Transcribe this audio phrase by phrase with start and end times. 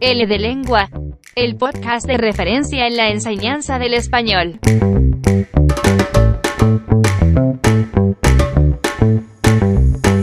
[0.00, 0.88] L de Lengua,
[1.34, 4.60] el podcast de referencia en la enseñanza del español.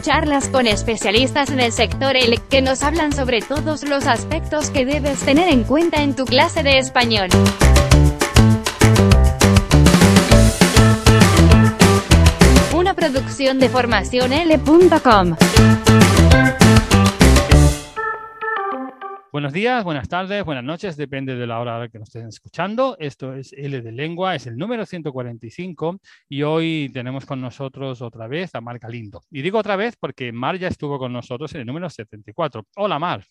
[0.02, 4.86] Charlas con especialistas en el sector L que nos hablan sobre todos los aspectos que
[4.86, 7.28] debes tener en cuenta en tu clase de español.
[12.74, 15.36] Una producción de formacionl.com.
[19.32, 22.98] Buenos días, buenas tardes, buenas noches, depende de la hora que nos estén escuchando.
[23.00, 28.28] Esto es L de Lengua, es el número 145 y hoy tenemos con nosotros otra
[28.28, 29.22] vez a Mar Galindo.
[29.32, 32.66] Y digo otra vez porque Mar ya estuvo con nosotros en el número 74.
[32.76, 33.24] Hola Mar.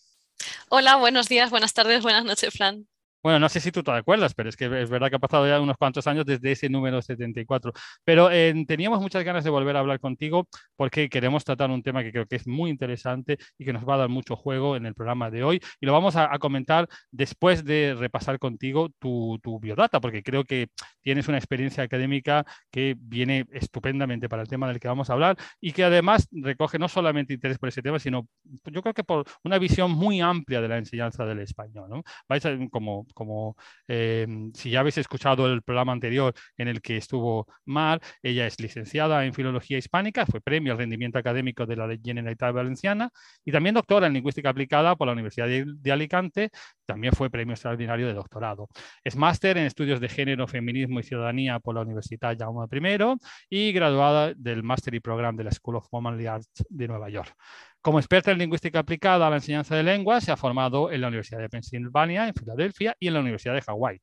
[0.69, 2.87] Hola, buenos días, buenas tardes, buenas noches, Flan.
[3.23, 5.47] Bueno, no sé si tú te acuerdas, pero es que es verdad que ha pasado
[5.47, 7.71] ya unos cuantos años desde ese número 74.
[8.03, 12.01] Pero eh, teníamos muchas ganas de volver a hablar contigo porque queremos tratar un tema
[12.03, 14.87] que creo que es muy interesante y que nos va a dar mucho juego en
[14.87, 15.61] el programa de hoy.
[15.79, 20.69] Y lo vamos a, comentar después de repasar contigo tu, tu, biodata, porque creo que
[21.01, 25.37] tienes una experiencia académica que viene estupendamente para el tema del que vamos a hablar
[25.59, 28.27] y que además recoge no solamente interés por ese tema, sino
[28.65, 31.89] yo creo que por una visión muy amplia de la enseñanza del español.
[31.89, 32.03] ¿no?
[32.27, 33.55] Vais a, como como
[33.87, 38.59] eh, si ya habéis escuchado el programa anterior en el que estuvo Mar, ella es
[38.59, 43.09] licenciada en Filología Hispánica, fue premio al rendimiento académico de la Generalitat Valenciana
[43.45, 46.49] y también doctora en Lingüística Aplicada por la Universidad de, Alicante,
[46.85, 48.67] también fue premio extraordinario de doctorado.
[49.03, 53.17] Es máster en Estudios de Género, Feminismo y Ciudadanía por la Universidad Jaume I
[53.49, 57.35] y graduada del Master y Program de la School of Womanly Arts de Nueva York.
[57.81, 61.07] Como experta en lingüística aplicada a la enseñanza de lenguas, se ha formado en la
[61.07, 63.99] Universidad de Pensilvania, en Filadelfia y en la Universidad de Hawái.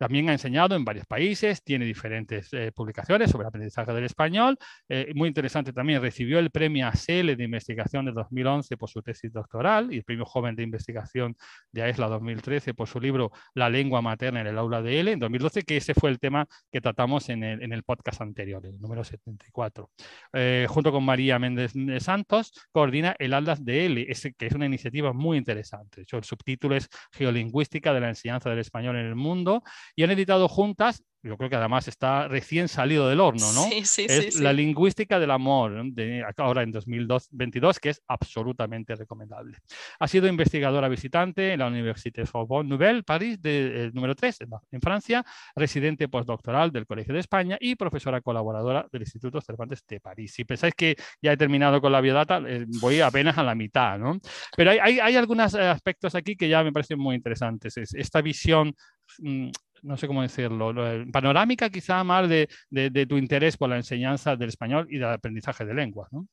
[0.00, 4.56] También ha enseñado en varios países, tiene diferentes eh, publicaciones sobre aprendizaje del español.
[4.88, 9.30] Eh, muy interesante también, recibió el premio ASEL de investigación de 2011 por su tesis
[9.30, 11.36] doctoral y el premio joven de investigación
[11.70, 15.18] de AESLA 2013 por su libro La lengua materna en el aula de L en
[15.18, 19.90] 2012, que ese fue el tema que tratamos en el, podcast anterior, el número 74.
[20.32, 24.06] Eh, junto con María Méndez Santos, coordina el Atlas de L,
[24.38, 25.96] que es una iniciativa muy interesante.
[25.96, 29.62] De hecho, el subtítulo es Geolingüística de la enseñanza del español en el mundo
[29.96, 33.64] y han editado juntas yo creo que además está recién salido del horno, ¿no?
[33.64, 39.58] Sí, sí, es la lingüística del amor, de ahora en 2022, que es absolutamente recomendable.
[39.98, 44.38] Ha sido investigadora visitante en la Université Sorbonne Nouvelle, París, de, eh, número 3,
[44.70, 45.24] en Francia,
[45.54, 50.32] residente postdoctoral del Colegio de España y profesora colaboradora del Instituto Cervantes de París.
[50.32, 53.98] Si pensáis que ya he terminado con la biodata, eh, voy apenas a la mitad,
[53.98, 54.18] ¿no?
[54.56, 57.76] Pero hay, hay, hay algunos aspectos aquí que ya me parecen muy interesantes.
[57.76, 58.74] esta visión
[59.18, 59.50] mm,
[59.82, 60.74] no sé cómo decirlo,
[61.12, 65.64] panorámica quizá más de, de, tu interés por la enseñanza del español y del aprendizaje
[65.64, 66.26] de lenguas, ¿no?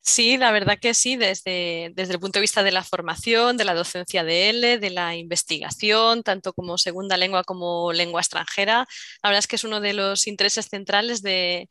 [0.00, 3.64] Sí, la verdad que sí, desde, desde, el punto de vista de la formación, de
[3.64, 8.86] la docencia de L, de la investigación, tanto como segunda lengua como lengua extranjera.
[9.22, 11.68] La verdad es que es uno de los intereses centrales de,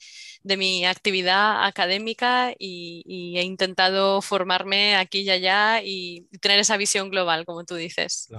[0.48, 3.04] de mi actividad académica y,
[3.38, 8.30] he intentado formarme aquí y allá y tener esa visión global, como tú dices.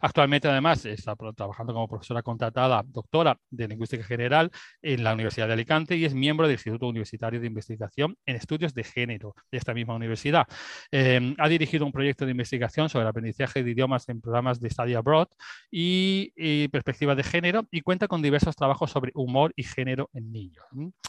[0.00, 4.50] Actualmente, además, está trabajando como profesora contratada, doctora de Lingüística General
[4.82, 8.74] en la Universidad de Alicante y es miembro del Instituto Universitario de Investigación en Estudios
[8.74, 10.46] de Género de esta misma universidad.
[10.90, 14.70] Em, ha dirigido un proyecto de investigación sobre el aprendizaje de idiomas en programas de
[14.70, 15.28] study abroad
[15.70, 20.32] y, y perspectiva de género y cuenta con diversos trabajos sobre humor y género en
[20.32, 20.64] niños.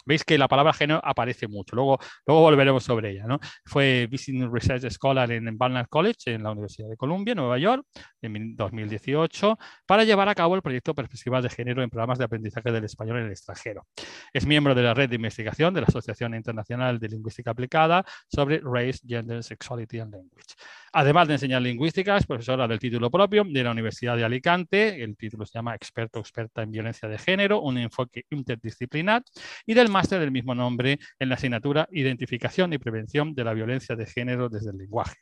[0.06, 3.26] Veis que la palabra género aparece mucho, luego, luego volveremos sobre ella.
[3.26, 3.40] ¿no?
[3.66, 7.86] Fue Visiting Research Scholar en Barnard College, en la Universidad de Columbia, Nueva York,
[8.22, 12.72] en 2018, para llevar a cabo el proyecto Perspectivas de Género en programas de aprendizaje
[12.72, 13.86] del español en el extranjero.
[14.34, 18.62] Es miembro de la red de investigación de la Asociación Internacional de Lingüística Aplicada sobre
[18.64, 20.56] Race, Gender, Sexuality and Language.
[20.96, 25.04] Además de enseñar lingüística, es profesora del título propio de la Universidad de Alicante.
[25.04, 29.24] El título se llama Experto experta en violencia de género, un enfoque interdisciplinar.
[29.66, 33.96] Y del máster del mismo nombre en la asignatura Identificación y Prevención de la Violencia
[33.96, 35.16] de Género desde el lenguaje.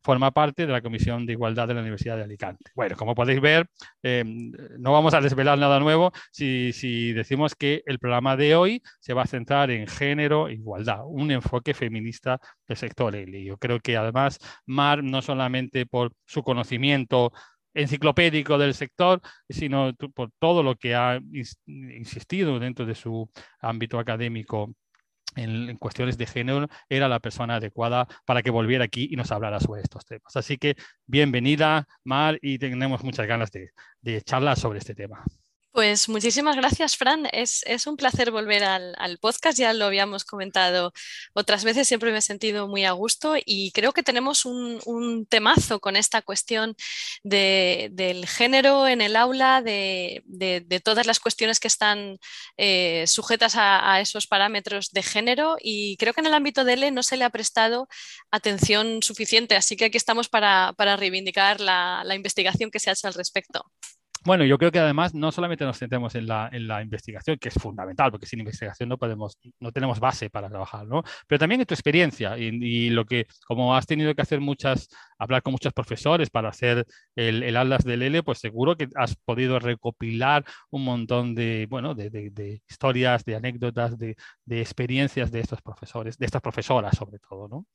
[0.00, 2.70] Forma parte de la Comisión de Igualdad de la Universidad de Alicante.
[2.76, 3.68] Bueno, como podéis ver,
[4.04, 8.80] em, no vamos a desvelar nada nuevo si, si decimos que el programa de hoy
[9.00, 12.38] se va a centrar en género e igualdad, un enfoque feminista
[12.68, 13.16] del sector.
[13.16, 17.32] Y yo creo que además Mar no solamente por su conocimiento
[17.74, 21.20] enciclopédico del sector, sino por todo lo que ha
[21.66, 23.30] insistido dentro de su
[23.60, 24.74] ámbito académico
[25.36, 29.60] en, cuestiones de género, era la persona adecuada para que volviera aquí y nos hablara
[29.60, 30.34] sobre estos temas.
[30.36, 30.76] Así que
[31.06, 33.70] bienvenida, Mar, y tenemos muchas ganas de,
[34.00, 35.22] de charlar sobre este tema.
[35.76, 37.28] Pues muchísimas gracias, Fran.
[37.32, 39.58] Es, un placer volver al, podcast.
[39.58, 40.94] Ya lo habíamos comentado
[41.34, 41.86] otras veces.
[41.86, 46.22] Siempre me he sentido muy a gusto y creo que tenemos un, temazo con esta
[46.22, 46.74] cuestión
[47.22, 50.22] del género en el aula, de,
[50.82, 52.16] todas las cuestiones que están
[52.56, 55.58] eh, sujetas a, esos parámetros de género.
[55.60, 57.86] Y creo que en el ámbito de ELE no se le ha prestado
[58.30, 59.56] atención suficiente.
[59.56, 63.70] Así que aquí estamos para, reivindicar la investigación que se ha hecho al respecto.
[64.26, 67.48] Bueno, yo creo que además no solamente nos centremos en la, en la, investigación, que
[67.48, 71.04] es fundamental, porque sin investigación no podemos, no tenemos base para trabajar, ¿no?
[71.28, 75.42] Pero también en tu experiencia y, lo que, como has tenido que hacer muchas, hablar
[75.42, 79.60] con muchos profesores para hacer el, el Atlas del L, pues seguro que has podido
[79.60, 84.16] recopilar un montón de, bueno, de, de, historias, de anécdotas, de,
[84.48, 87.66] experiencias de estos profesores, de estas profesoras sobre todo, ¿no?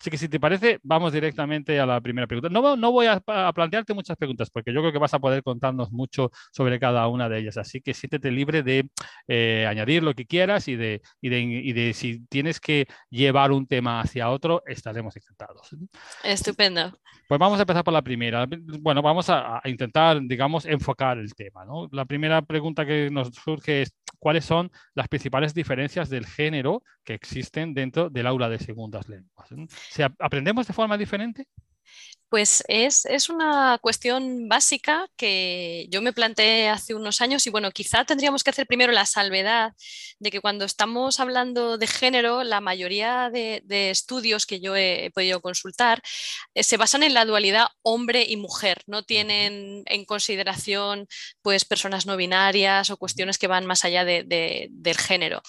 [0.00, 2.48] Así que si te parece, vamos directamente a la primera pregunta.
[2.48, 3.20] No, no voy a
[3.52, 7.28] plantearte muchas preguntas, porque yo creo que vas a poder contarnos mucho sobre cada una
[7.28, 7.56] de ellas.
[7.58, 8.88] Así que siéntete libre de
[9.26, 13.50] eh, añadir lo que quieras y de, y de, y de, si tienes que llevar
[13.52, 15.68] un tema hacia otro, estaremos encantados.
[16.22, 16.98] Estupendo.
[17.28, 18.46] Pues vamos a empezar por la primera.
[18.80, 21.64] Bueno, vamos a, a intentar, digamos, enfocar el tema.
[21.64, 21.88] ¿no?
[21.92, 27.14] La primera pregunta que nos surge es, ¿cuáles son las principales diferencias del género que
[27.14, 29.48] existen dentro del aula de segundas lenguas?
[29.90, 31.46] ¿Se ¿Aprendemos de forma diferente?
[32.30, 38.04] Pues es, una cuestión básica que yo me planteé hace unos años y bueno, quizá
[38.04, 39.72] tendríamos que hacer primero la salvedad
[40.18, 45.40] de que cuando estamos hablando de género, la mayoría de, estudios que yo he, podido
[45.40, 46.02] consultar
[46.54, 51.06] eh, se basan en la dualidad hombre y mujer, no tienen en consideración
[51.40, 55.42] pues personas no binarias o cuestiones que van más allá del género.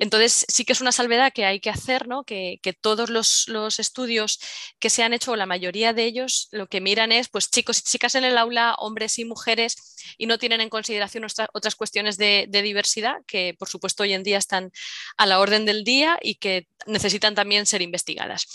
[0.00, 2.24] Entonces sí que es una salvedad que hay que hacer, ¿no?
[2.24, 4.40] que, todos los, los estudios
[4.80, 7.78] que se han hecho, o la mayoría de ellos, lo que miran es pues chicos
[7.78, 12.16] y chicas en el aula, hombres y mujeres, y no tienen en consideración otras cuestiones
[12.16, 14.70] de, diversidad que por supuesto hoy en día están
[15.16, 18.46] a la orden del día y que necesitan también ser investigadas.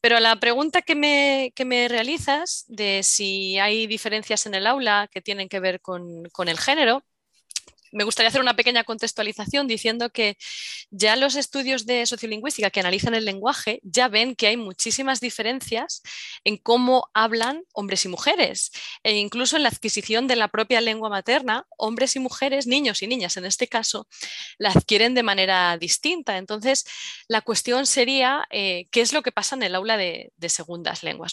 [0.00, 5.08] Pero a la pregunta que me, me realizas de si hay diferencias en el aula
[5.10, 7.02] que tienen que ver con, con el género,
[7.94, 10.36] me gustaría hacer una pequeña contextualización diciendo que
[10.90, 16.02] ya los estudios de sociolingüística que analizan el lenguaje ya ven que hay muchísimas diferencias
[16.42, 18.72] en cómo hablan hombres y mujeres
[19.04, 23.06] e incluso en la adquisición de la propia lengua materna, hombres y mujeres, niños y
[23.06, 24.08] niñas en este caso,
[24.58, 26.36] la adquieren de manera distinta.
[26.36, 26.84] Entonces,
[27.28, 31.32] la cuestión sería eh, qué es lo que pasa en el aula de, segundas lenguas.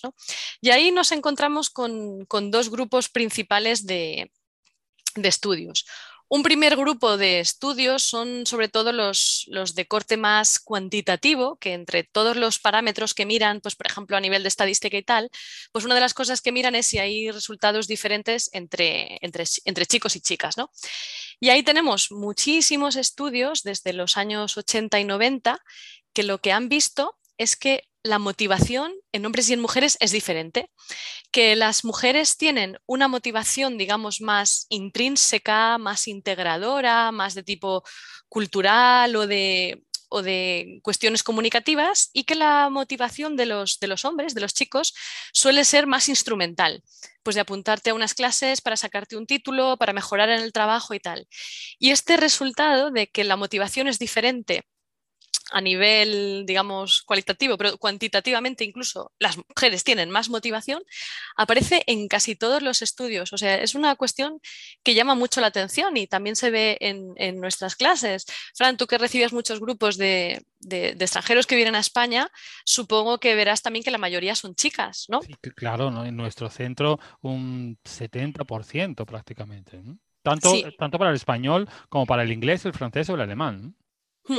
[0.61, 4.31] Y ahí nos encontramos con, dos grupos principales de,
[5.15, 5.85] de estudios.
[6.33, 12.05] Un primer grupo de estudios son sobre todo los, de corte más cuantitativo, que entre
[12.05, 15.29] todos los parámetros que miran, pues por ejemplo a nivel de estadística y tal,
[15.73, 19.85] pues una de las cosas que miran es si hay resultados diferentes entre, entre, entre
[19.85, 20.55] chicos y chicas.
[20.55, 20.71] ¿no?
[21.41, 25.59] Y ahí tenemos muchísimos estudios desde los años 80 y 90
[26.13, 30.11] que lo que han visto es que la motivación en hombres y en mujeres es
[30.11, 30.69] diferente,
[31.31, 37.83] que las mujeres tienen una motivación, digamos, más intrínseca, más integradora, más de tipo
[38.27, 44.03] cultural o de, o de cuestiones comunicativas y que la motivación de los, de los
[44.03, 44.93] hombres, de los chicos,
[45.31, 46.83] suele ser más instrumental,
[47.23, 50.93] pues de apuntarte a unas clases para sacarte un título, para mejorar en el trabajo
[50.93, 51.27] y tal.
[51.79, 54.63] Y este resultado de que la motivación es diferente
[55.51, 60.81] a nivel, digamos, cualitativo, pero cuantitativamente incluso las mujeres tienen más motivación,
[61.35, 63.33] aparece en casi todos los estudios.
[63.33, 64.39] O sea, es una cuestión
[64.83, 68.25] que llama mucho la atención y también se ve en, nuestras clases.
[68.55, 72.29] Fran, tú que recibes muchos grupos de, extranjeros que vienen a España,
[72.63, 75.19] supongo que verás también que la mayoría son chicas, ¿no?
[75.55, 79.81] claro, en nuestro centro un 70% prácticamente.
[80.23, 83.75] Tanto, tanto para el español como para el inglés, el francés o el alemán.
[84.25, 84.37] Hmm.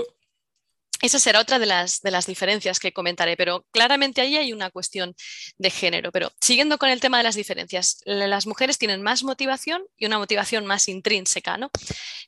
[1.03, 4.71] Esa será otra de las, de las diferencias que comentaré, pero claramente ahí hay una
[4.71, 5.17] cuestión
[5.59, 6.13] de género.
[6.13, 10.19] Pero siguiendo con el tema de las diferencias, las mujeres tienen más motivación y una
[10.19, 11.59] motivación más intrínseca.
[11.59, 11.71] ¿no?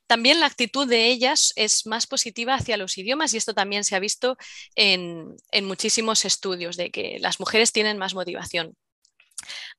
[0.09, 3.95] También la actitud de ellas es más positiva hacia los idiomas y esto también se
[3.95, 4.37] ha visto
[4.75, 8.77] en, en muchísimos estudios de que las mujeres tienen más motivación.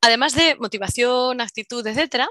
[0.01, 2.29] Además de motivación, actitud, etcétera,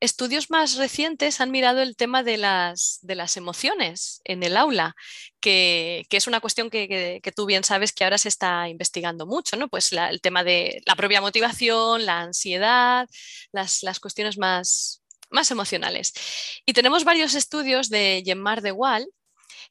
[0.00, 4.94] estudios más recientes han mirado el tema de las, de las emociones en el aula,
[5.40, 9.68] que, es una cuestión que, tú bien sabes que ahora se está investigando mucho, ¿no?
[9.68, 13.08] Pues el tema de la propia motivación, la ansiedad,
[13.52, 16.12] las, cuestiones más, más emocionales.
[16.66, 19.08] Y tenemos varios estudios de Gemar de Wall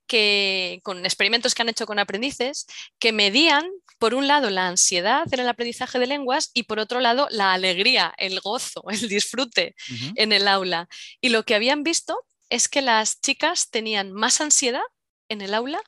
[0.07, 2.67] que, con experimentos que han hecho con aprendices,
[2.99, 3.69] que medían,
[3.99, 7.53] por un lado, la ansiedad en el aprendizaje de lenguas y por otro lado, la
[7.53, 9.75] alegría, el gozo, el disfrute
[10.15, 10.87] en el aula.
[11.21, 14.81] Y lo que habían visto es que las chicas tenían más ansiedad
[15.29, 15.81] en el aula,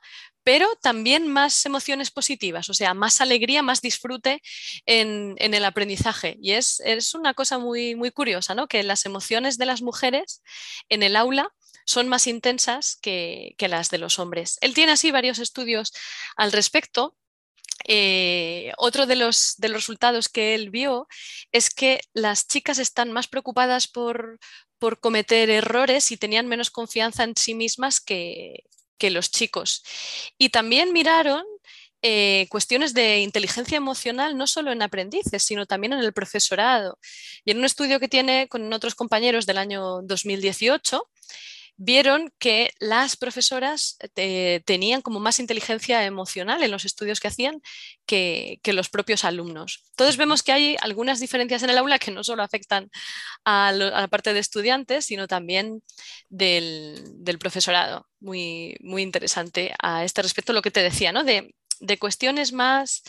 [0.43, 4.41] pero también más emociones positivas, o sea, más alegría, más disfrute
[4.85, 6.37] en, el aprendizaje.
[6.41, 6.81] Y es,
[7.13, 8.67] una cosa muy, muy curiosa, ¿no?
[8.67, 10.41] Que las emociones de las mujeres
[10.89, 11.53] en el aula
[11.89, 14.59] son más intensas que, las de los hombres.
[14.61, 15.91] Él tiene así varios estudios
[16.35, 17.15] al respecto.
[17.87, 21.07] Eh, otro de los, resultados que él vio
[21.51, 24.39] es que las chicas están más preocupadas por,
[24.77, 28.65] por cometer errores y tenían menos confianza en sí mismas que,
[29.01, 29.83] los chicos.
[30.37, 31.43] Y también miraron
[32.03, 36.99] eh, cuestiones de inteligencia emocional no solo en aprendices, sino también en el profesorado.
[37.45, 41.09] Y en un estudio que tiene con otros compañeros del año 2018,
[41.81, 47.61] vieron que las profesoras eh, tenían como más inteligencia emocional en los estudios que hacían
[48.05, 49.85] que, los propios alumnos.
[49.91, 52.91] Entonces vemos que hay algunas diferencias en el aula que no solo afectan
[53.45, 55.81] a, la parte de estudiantes, sino también
[56.27, 58.05] del, profesorado.
[58.19, 61.23] Muy, muy interesante a este respecto lo que te decía, ¿no?
[61.23, 61.53] De,
[61.97, 63.03] cuestiones más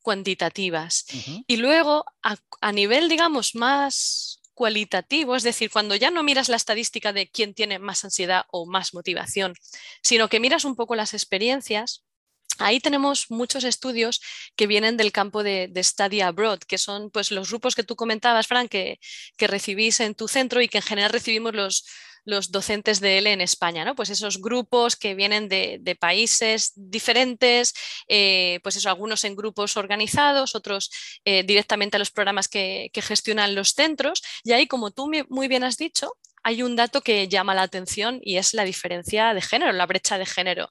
[0.00, 1.04] cuantitativas.
[1.46, 7.12] Y luego, a nivel, digamos, más cualitativo, es decir, cuando ya no miras la estadística
[7.12, 9.54] de quién tiene más ansiedad o más motivación,
[10.02, 12.04] sino que miras un poco las experiencias,
[12.58, 14.20] Ahí tenemos muchos estudios
[14.54, 18.46] que vienen del campo de, Study Abroad, que son pues, los grupos que tú comentabas,
[18.46, 19.00] Frank, que,
[19.36, 21.84] que recibís en tu centro y que en general recibimos los,
[22.24, 23.94] los docentes de él en España, ¿no?
[23.94, 27.72] Pues esos grupos que vienen de, países diferentes,
[28.08, 30.90] eh, pues eso, algunos en grupos organizados, otros
[31.24, 34.22] eh, directamente a los programas que, gestionan los centros.
[34.44, 38.20] Y ahí, como tú muy bien has dicho, hay un dato que llama la atención
[38.22, 40.70] y es la diferencia de género, la brecha de género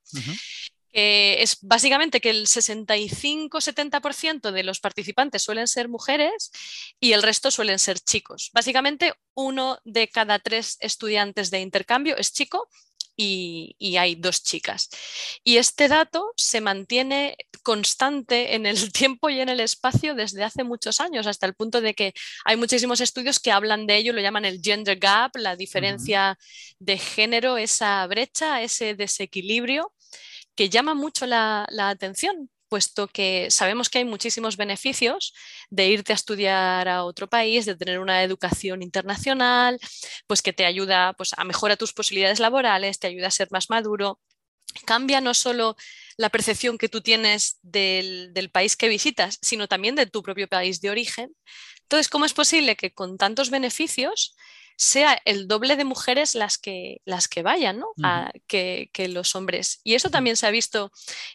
[0.94, 6.52] es básicamente que el 65-70% de los participantes suelen ser mujeres
[7.00, 8.52] y el resto suelen ser chicos.
[8.54, 12.70] Básicamente uno de cada tres estudiantes de intercambio es chico
[13.16, 14.90] y, hay dos chicas.
[15.44, 20.64] Y este dato se mantiene constante en el tiempo y en el espacio desde hace
[20.64, 22.14] muchos años, hasta el punto de que
[22.46, 26.38] hay muchísimos estudios que hablan de ello, lo llaman el gender gap, la diferencia
[26.80, 29.94] de género, esa brecha, ese desequilibrio
[30.56, 35.34] que llama mucho la, atención, puesto que sabemos que hay muchísimos beneficios
[35.70, 39.80] de irte a estudiar a otro país, de tener una educación internacional,
[40.28, 43.70] pues que te ayuda pues, a mejorar tus posibilidades laborales, te ayuda a ser más
[43.70, 44.20] maduro.
[44.86, 45.76] Cambia no solo
[46.18, 50.48] la percepción que tú tienes del, del país que visitas, sino también de tu propio
[50.48, 51.36] país de origen.
[51.84, 54.36] Entonces, ¿cómo es posible que con tantos beneficios
[54.78, 57.88] sea el doble de mujeres las que, las que vayan ¿no?
[58.48, 59.82] que, los hombres.
[59.84, 60.92] Y eso también se ha visto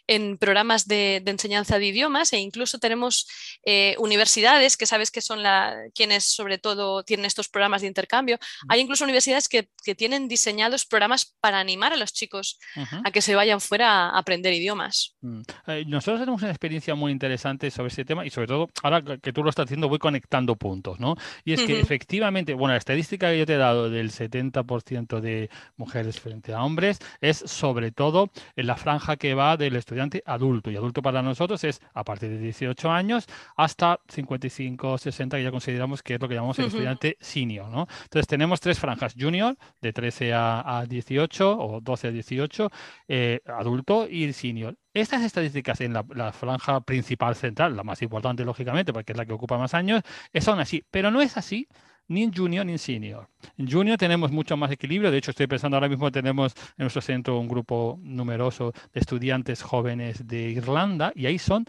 [0.07, 3.27] en programas de, enseñanza de idiomas e incluso tenemos
[3.63, 8.39] eh, universidades que sabes que son la, quienes sobre todo tienen estos programas de intercambio.
[8.67, 12.59] Hay incluso universidades que, tienen diseñados programas para animar a los chicos
[13.03, 15.15] a que se vayan fuera a aprender idiomas.
[15.21, 15.41] Mm.
[15.67, 19.33] Eh, nosotros tenemos una experiencia muy interesante sobre ese tema y sobre todo, ahora que
[19.33, 21.15] tú lo estás haciendo, voy conectando puntos, ¿no?
[21.43, 25.49] Y es que efectivamente, bueno, la estadística que yo te he dado del 70% de
[25.77, 30.71] mujeres frente a hombres es sobre todo en la franja que va del estudiante adulto.
[30.71, 35.51] Y adulto para nosotros es a partir de 18 años hasta 55, 60, que ya
[35.51, 37.69] consideramos que es lo que llamamos el estudiante senior.
[37.69, 37.87] ¿no?
[38.03, 42.71] Entonces tenemos tres franjas, junior de 13 a, 18 o 12 a 18,
[43.07, 44.77] eh, adulto y senior.
[44.93, 49.25] Estas estadísticas en la, la, franja principal central, la más importante lógicamente, porque es la
[49.25, 50.01] que ocupa más años,
[50.39, 50.83] son así.
[50.89, 51.67] Pero no es así
[52.09, 53.29] ni en junior ni en senior.
[53.57, 55.11] En junior tenemos mucho más equilibrio.
[55.11, 59.61] De hecho, estoy pensando ahora mismo tenemos en nuestro centro un grupo numeroso de estudiantes
[59.61, 61.65] jóvenes de Irlanda y ahí son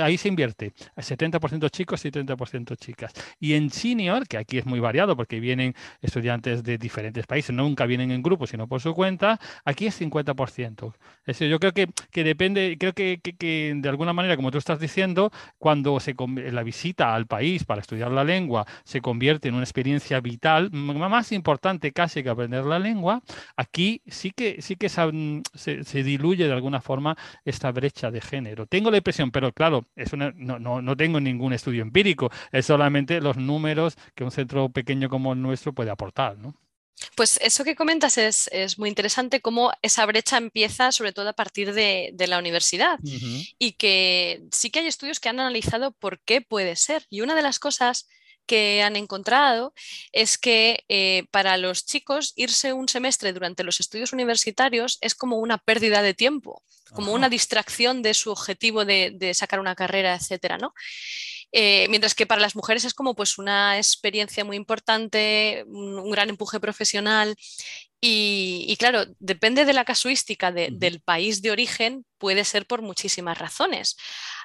[0.00, 3.12] ahí se invierte, 70% chicos y 30% chicas.
[3.38, 7.86] Y en senior, que aquí es muy variado porque vienen estudiantes de diferentes países, nunca
[7.86, 10.94] vienen en grupo, sino por su cuenta, aquí es 50%.
[11.26, 14.78] Es yo creo que, que depende, creo que, que, de alguna manera, como tú estás
[14.78, 16.14] diciendo, cuando se,
[16.50, 21.32] la visita al país para estudiar la lengua se convierte en una experiencia vital, más
[21.32, 23.22] importante casi que aprender la lengua,
[23.56, 28.66] aquí sí que, sí que se, se diluye de alguna forma esta brecha de género.
[28.66, 29.73] Tengo la impresión, pero claro,
[30.46, 35.42] no, tengo ningún estudio empírico, es solamente los números que un centro pequeño como el
[35.42, 36.54] nuestro puede aportar, ¿no?
[37.16, 41.74] Pues eso que comentas es, muy interesante, cómo esa brecha empieza sobre todo a partir
[41.74, 42.98] de, la universidad
[43.58, 47.06] y que sí que hay estudios que han analizado por qué puede ser.
[47.10, 48.08] Y una de las cosas
[48.46, 49.72] que han encontrado
[50.12, 55.38] es que eh, para los chicos irse un semestre durante los estudios universitarios es como
[55.38, 60.58] una pérdida de tiempo, como una distracción de su objetivo de, sacar una carrera, etcétera,
[60.58, 60.74] ¿no?
[61.56, 66.28] Eh, mientras que para las mujeres es como pues una experiencia muy importante, un, gran
[66.28, 67.36] empuje profesional
[68.00, 73.96] y, claro, depende de la casuística del país de origen, puede ser por muchísimas razones.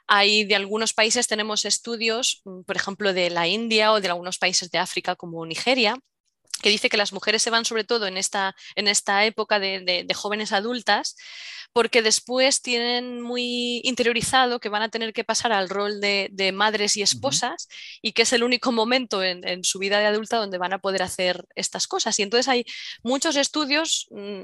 [0.08, 4.38] Hay de algunos países tenemos estudios, mm, por ejemplo, de la India o de algunos
[4.38, 5.98] países de África como Nigeria,
[6.62, 10.06] que dice que las mujeres se van sobre todo en esta, en esta época de,
[10.16, 11.16] jóvenes adultas,
[11.72, 16.98] porque después tienen muy interiorizado que van a tener que pasar al rol de, madres
[16.98, 17.68] y esposas
[18.02, 20.80] y que es el único momento en, en, su vida de adulta donde van a
[20.80, 22.18] poder hacer estas cosas.
[22.20, 22.66] Y entonces hay
[23.04, 24.44] muchos estudios mm,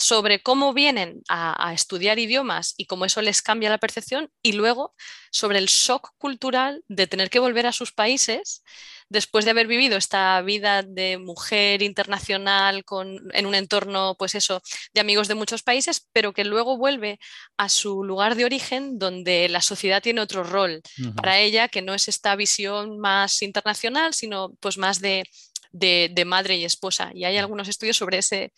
[0.00, 4.94] sobre cómo vienen a, estudiar idiomas y cómo eso les cambia la percepción y luego
[5.30, 8.64] sobre el shock cultural de tener que volver a sus países
[9.10, 14.62] después de haber vivido esta vida de mujer internacional con, en un entorno, pues eso,
[14.94, 17.18] de amigos de muchos países, pero que luego vuelve
[17.58, 20.80] a su lugar de origen donde la sociedad tiene otro rol.
[21.14, 25.24] Para ella, que no es esta visión más internacional, sino pues más de,
[25.72, 27.10] de madre y esposa.
[27.12, 28.52] Y hay algunos estudios sobre ese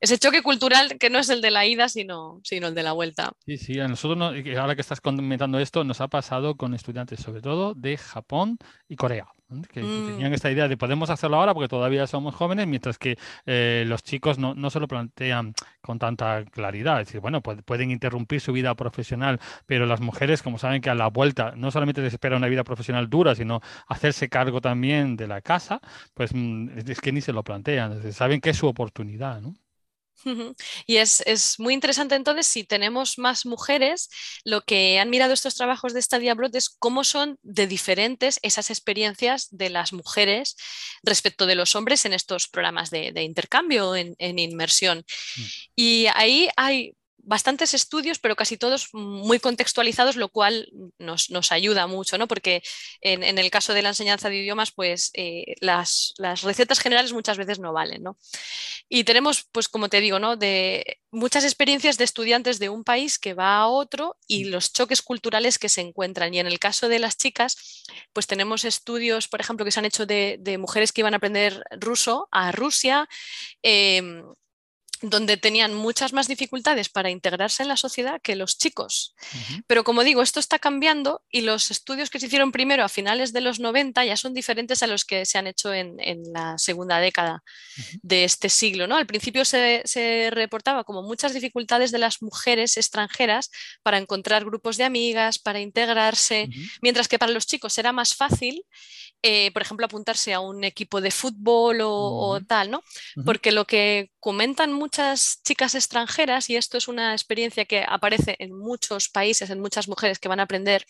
[0.00, 2.92] ese choque cultural que no es el de la ida, sino, sino el de la
[2.92, 3.32] vuelta.
[3.46, 7.40] Sí, sí, a nosotros, ahora que estás comentando esto, nos ha pasado con estudiantes, sobre
[7.40, 9.26] todo de Japón y Corea.
[9.72, 10.06] Que, mm.
[10.08, 14.02] tenían esta idea de podemos hacerlo ahora porque todavía somos jóvenes, mientras que eh, los
[14.02, 17.00] chicos no, no, se lo plantean con tanta claridad.
[17.00, 20.94] Es decir, bueno, pueden interrumpir su vida profesional, pero las mujeres, como saben que a
[20.94, 25.26] la vuelta no solamente les espera una vida profesional dura, sino hacerse cargo también de
[25.26, 25.80] la casa,
[26.12, 28.12] pues mm, es que ni se lo plantean.
[28.12, 29.54] Saben que es su oportunidad, ¿no?
[30.86, 31.22] Y es,
[31.58, 34.08] muy interesante entonces si tenemos más mujeres,
[34.44, 38.70] lo que han mirado estos trabajos de Stadia Abroad es cómo son de diferentes esas
[38.70, 40.56] experiencias de las mujeres
[41.02, 45.04] respecto de los hombres en estos programas de, intercambio, en, en inmersión.
[45.36, 45.42] Mm.
[45.76, 46.94] Y ahí hay
[47.28, 52.26] bastantes estudios, pero casi todos muy contextualizados, lo cual nos, ayuda mucho, ¿no?
[52.26, 52.62] Porque
[53.02, 57.58] en, el caso de la enseñanza de idiomas, pues eh, las, recetas generales muchas veces
[57.58, 58.16] no valen, ¿no?
[58.88, 60.36] Y tenemos, pues como te digo, ¿no?
[60.36, 64.48] De muchas experiencias de estudiantes de un país que va a otro y mm.
[64.48, 66.32] los choques culturales que se encuentran.
[66.32, 69.84] Y en el caso de las chicas, pues tenemos estudios, por ejemplo, que se han
[69.84, 73.06] hecho de, mujeres que iban a aprender ruso a Rusia.
[73.62, 74.22] Em,
[75.02, 79.14] donde tenían muchas más dificultades para integrarse en la sociedad que los chicos.
[79.66, 83.32] Pero como digo, esto está cambiando y los estudios que se hicieron primero a finales
[83.32, 85.98] de los 90 ya son diferentes a los que se han hecho en,
[86.32, 87.42] la segunda década
[88.02, 88.86] de este siglo.
[88.86, 88.96] ¿no?
[88.96, 89.82] Al principio se,
[90.30, 93.50] reportaba como muchas dificultades de las mujeres extranjeras
[93.82, 96.48] para encontrar grupos de amigas, para integrarse,
[96.82, 98.64] mientras que para los chicos era más fácil
[99.22, 102.84] eh, por ejemplo, apuntarse a un equipo de fútbol o, tal, ¿no?
[103.24, 108.56] Porque lo que comentan muchas chicas extranjeras, y esto es una experiencia que aparece en
[108.56, 110.86] muchos países, en muchas mujeres que van a aprender,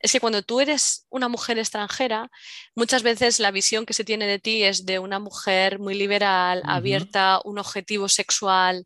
[0.00, 2.28] es que cuando tú eres una mujer extranjera,
[2.74, 6.62] muchas veces la visión que se tiene de ti es de una mujer muy liberal,
[6.64, 8.84] abierta, un objetivo sexual.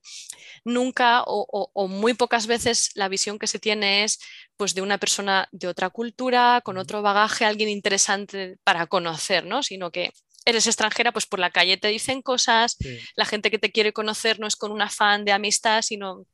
[0.64, 4.18] Nunca o, o muy pocas veces la visión que se tiene es
[4.56, 9.62] pues de una persona de otra cultura, con otro bagaje, alguien interesante para conocer, ¿no?
[9.62, 10.12] Sino que
[10.44, 12.76] eres extranjera, pues por la calle te dicen cosas,
[13.16, 16.26] la gente que te quiere conocer no es con un afán de amistad, sino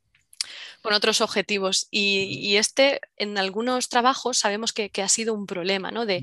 [0.83, 1.87] con otros objetivos.
[1.91, 6.07] Y, este, en algunos trabajos, sabemos que, ha sido un problema, ¿no?
[6.07, 6.23] De,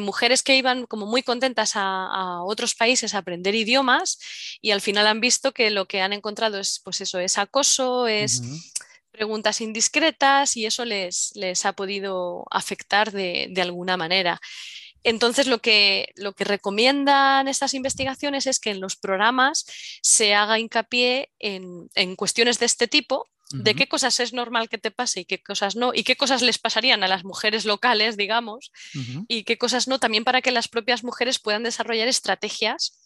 [0.00, 4.18] mujeres que iban como muy contentas a, otros países a aprender idiomas
[4.60, 8.06] y al final han visto que lo que han encontrado es, pues eso, es acoso,
[8.06, 8.42] es
[9.12, 14.40] preguntas indiscretas y eso les, les ha podido afectar de, alguna manera.
[15.04, 19.66] Entonces, lo que, lo que, recomiendan estas investigaciones es que en los programas
[20.00, 24.90] se haga hincapié en, cuestiones de este tipo, de qué cosas es normal que te
[24.90, 28.72] pase y qué cosas no, y qué cosas les pasarían a las mujeres locales, digamos,
[29.28, 33.01] y qué cosas no, también para que las propias mujeres puedan desarrollar estrategias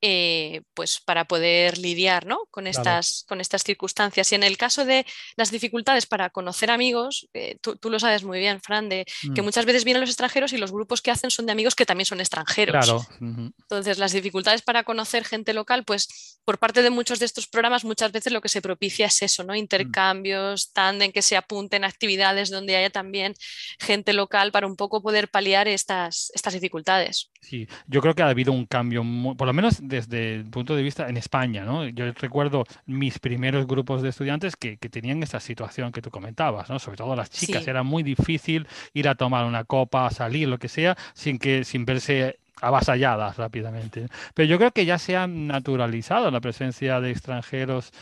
[0.00, 4.30] eh, pues para poder lidiar con, estas, con estas circunstancias.
[4.32, 5.04] Y en el caso de
[5.36, 9.04] las dificultades para conocer amigos, eh, tú, lo sabes muy bien, Fran, de
[9.34, 9.44] que mm.
[9.44, 12.06] muchas veces vienen los extranjeros y los grupos que hacen son de amigos que también
[12.06, 13.08] son extranjeros.
[13.20, 17.84] Entonces, las dificultades para conocer gente local, pues por parte de muchos de estos programas,
[17.84, 19.52] muchas veces lo que se propicia es eso, ¿no?
[19.52, 19.56] Mm.
[19.56, 23.34] Intercambios, tanden que se apunten actividades donde haya también
[23.80, 27.30] gente local para un poco poder paliar estas, estas dificultades.
[27.40, 29.02] Sí, yo creo que ha habido un cambio,
[29.36, 31.86] por lo menos desde el punto de vista en España, ¿no?
[31.86, 36.78] Yo recuerdo mis primeros grupos de estudiantes que, tenían esta situación que tú comentabas, ¿no?
[36.78, 40.68] Sobre todo las chicas, era muy difícil ir a tomar una copa, salir, lo que
[40.68, 44.08] sea, sin que sin verse avasalladas rápidamente.
[44.34, 47.92] Pero yo creo que ya se ha naturalizado la presencia de extranjeros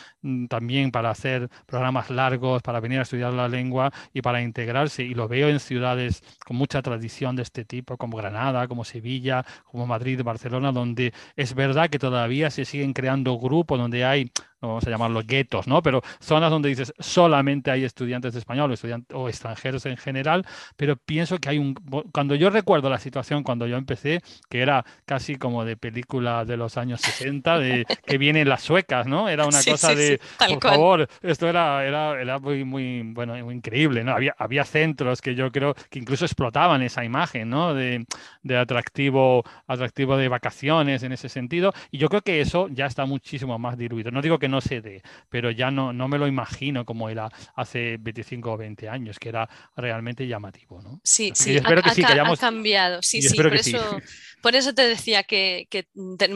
[0.49, 5.03] también para hacer programas largos, para venir a estudiar la lengua y para integrarse.
[5.05, 9.45] Y lo veo en ciudades con mucha tradición de este tipo, como Granada, como Sevilla,
[9.65, 14.87] como Madrid, Barcelona, donde es verdad que todavía se siguen creando grupos, donde hay vamos
[14.87, 15.83] a llamarlos guetos, ¿no?
[15.83, 20.47] Pero zonas donde dices solamente hay estudiantes de español o, estudiantes, o extranjeros en general,
[20.77, 21.75] pero pienso que hay un...
[22.12, 26.57] Cuando yo recuerdo la situación cuando yo empecé, que era casi como de película de
[26.57, 29.29] los años 60, de que vienen las suecas, ¿no?
[29.29, 34.05] Era una cosa de, por favor, esto era, era, era muy, muy, bueno, muy increíble,
[34.05, 34.12] ¿no?
[34.12, 37.74] Había, había centros que yo creo que incluso explotaban esa imagen, ¿no?
[37.74, 38.07] De,
[38.42, 43.07] de atractivo, atractivo de vacaciones en ese sentido, y yo creo que eso ya está
[43.07, 44.11] muchísimo más diluido.
[44.11, 47.29] No digo que no se dé, pero ya no, no me lo imagino como era
[47.55, 51.00] hace 25 o 20 años, que era realmente llamativo, ¿no?
[51.02, 52.42] Sí, sí, espero que sí, que hayamos...
[52.42, 54.00] ha cambiado, sí, sí, por eso...
[54.42, 55.66] Por eso te decía que,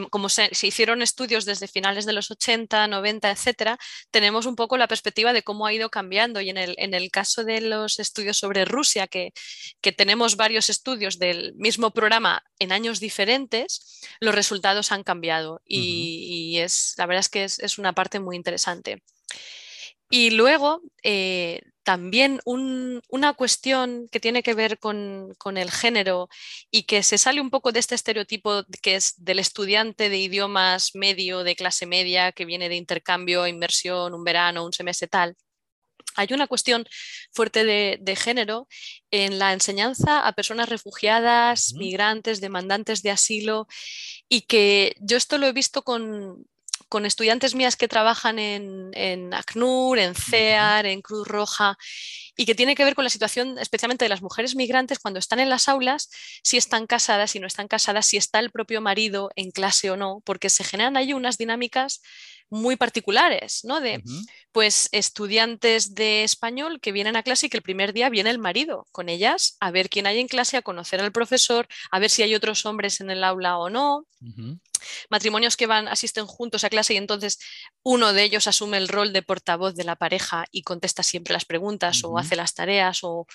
[0.09, 3.77] como se, hicieron estudios desde finales de los 80, 90, etcétera,
[4.09, 6.41] tenemos un poco la perspectiva de cómo ha ido cambiando.
[6.41, 9.33] Y en el, en el caso de los estudios sobre Rusia, que,
[9.81, 15.61] que tenemos varios estudios del mismo programa en años diferentes, los resultados han cambiado.
[15.65, 19.03] Y, es, la verdad es que es, una parte muy interesante.
[20.09, 26.29] Y luego, eh, también una cuestión que tiene que ver con, el género
[26.69, 30.91] y que se sale un poco de este estereotipo que es del estudiante de idiomas
[30.95, 35.35] medio, de clase media, que viene de intercambio, inversión, un verano, un semestre tal.
[36.15, 36.85] Hay una cuestión
[37.31, 38.67] fuerte de, género
[39.11, 43.67] en la enseñanza a personas refugiadas, migrantes, demandantes de asilo
[44.27, 46.45] y que yo esto lo he visto con,
[46.91, 51.77] con estudiantes mías que trabajan en, ACNUR, en CEAR, en Cruz Roja,
[52.35, 55.39] y que tiene que ver con la situación especialmente de las mujeres migrantes cuando están
[55.39, 56.09] en las aulas,
[56.43, 59.95] si están casadas, si no están casadas, si está el propio marido en clase o
[59.95, 62.01] no, porque se generan ahí unas dinámicas
[62.51, 63.79] muy particulares, ¿no?
[63.79, 64.03] De,
[64.51, 68.39] pues, estudiantes de español que vienen a clase y que el primer día viene el
[68.39, 72.09] marido con ellas a ver quién hay en clase, a conocer al profesor, a ver
[72.09, 74.05] si hay otros hombres en el aula o no.
[75.09, 77.39] Matrimonios que van, asisten juntos a clase y entonces
[77.83, 81.45] uno de ellos asume el rol de portavoz de la pareja y contesta siempre las
[81.45, 83.27] preguntas o hace las tareas o,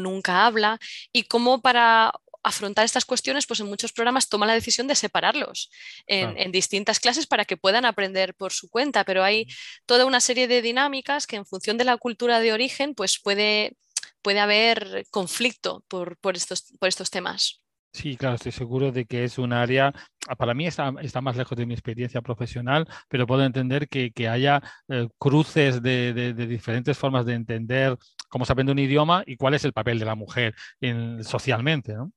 [0.00, 0.78] nunca habla.
[1.12, 5.70] Y cómo para afrontar estas cuestiones, pues en muchos programas toma la decisión de separarlos
[6.06, 9.46] en, distintas clases para que puedan aprender por su cuenta, pero hay
[9.86, 13.76] toda una serie de dinámicas que en función de la cultura de origen, pues puede,
[14.22, 17.62] puede haber conflicto por, por, estos, por estos temas.
[17.94, 19.92] Sí, claro, estoy seguro de que es un área,
[20.26, 24.10] ah, para mí está, está más lejos de mi experiencia profesional, pero puedo entender que,
[24.28, 27.98] haya eh, cruces de, diferentes formas de entender
[28.30, 31.92] cómo se aprende un idioma y cuál es el papel de la mujer en, socialmente,
[31.92, 32.12] ¿no?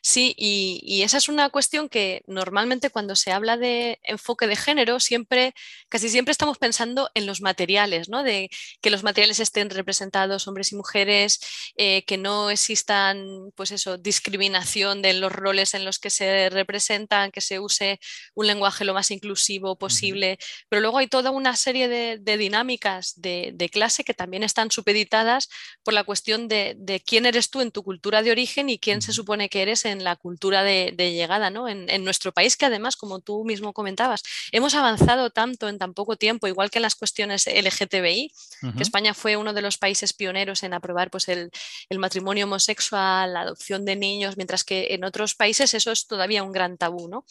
[0.00, 4.98] Sí, y, esa es una cuestión que normalmente cuando se habla de enfoque de género,
[4.98, 5.54] siempre,
[5.88, 8.22] casi siempre estamos pensando en los materiales, ¿no?
[8.22, 8.48] De
[8.80, 11.40] que los materiales estén representados hombres y mujeres,
[11.76, 17.30] eh, que no existan, pues eso, discriminación de los roles en los que se representan,
[17.30, 18.00] que se use
[18.34, 20.38] un lenguaje lo más inclusivo posible.
[20.68, 25.48] Pero luego hay toda una serie de, dinámicas de, clase que también están supeditadas
[25.82, 29.12] por la cuestión de, quién eres tú en tu cultura de origen y quién se
[29.16, 31.68] supone que eres en la cultura de, llegada, ¿no?
[31.68, 36.16] En, nuestro país, que además, como tú mismo comentabas, hemos avanzado tanto en tan poco
[36.16, 38.32] tiempo, igual que en las cuestiones LGTBI,
[38.76, 41.50] que España fue uno de los países pioneros en aprobar pues, el,
[41.98, 46.52] matrimonio homosexual, la adopción de niños, mientras que en otros países eso es todavía un
[46.52, 47.24] gran tabú, ¿no?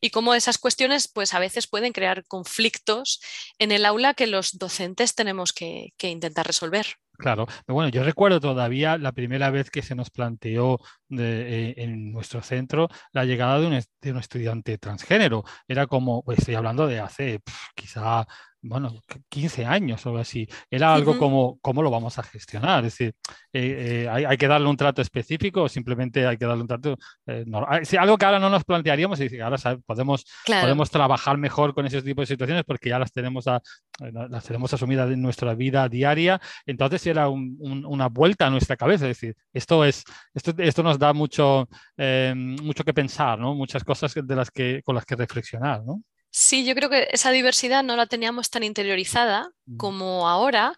[0.00, 3.20] Y cómo esas cuestiones, pues a veces pueden crear conflictos
[3.58, 6.98] en el aula que los docentes tenemos que intentar resolver.
[7.16, 10.78] Claro, bueno, yo recuerdo todavía la primera vez que se nos planteó
[11.10, 15.44] eh, en nuestro centro la llegada de un, de un, estudiante transgénero.
[15.68, 17.40] Era como, pues estoy hablando de hace
[17.74, 18.26] quizá
[18.62, 20.48] bueno, 15 años o algo así.
[20.70, 22.84] Era algo como, ¿cómo lo vamos a gestionar?
[22.84, 23.14] Es decir,
[23.52, 26.96] eh, eh, hay, que darle un trato específico o simplemente hay que darle un trato
[27.26, 27.82] eh, normal.
[27.98, 32.22] algo que ahora no nos plantearíamos y ahora podemos, podemos trabajar mejor con ese tipo
[32.22, 36.40] de situaciones porque ya las tenemos, las tenemos asumidas en nuestra vida diaria.
[36.66, 39.08] Entonces era una vuelta a nuestra cabeza.
[39.08, 41.68] Es decir, esto, es, esto, esto nos da mucho,
[42.34, 43.54] mucho que pensar, ¿no?
[43.54, 45.84] muchas cosas de las que, con las que reflexionar.
[45.84, 46.02] ¿no?
[46.38, 50.76] Sí, yo creo que esa diversidad no la teníamos tan interiorizada como ahora,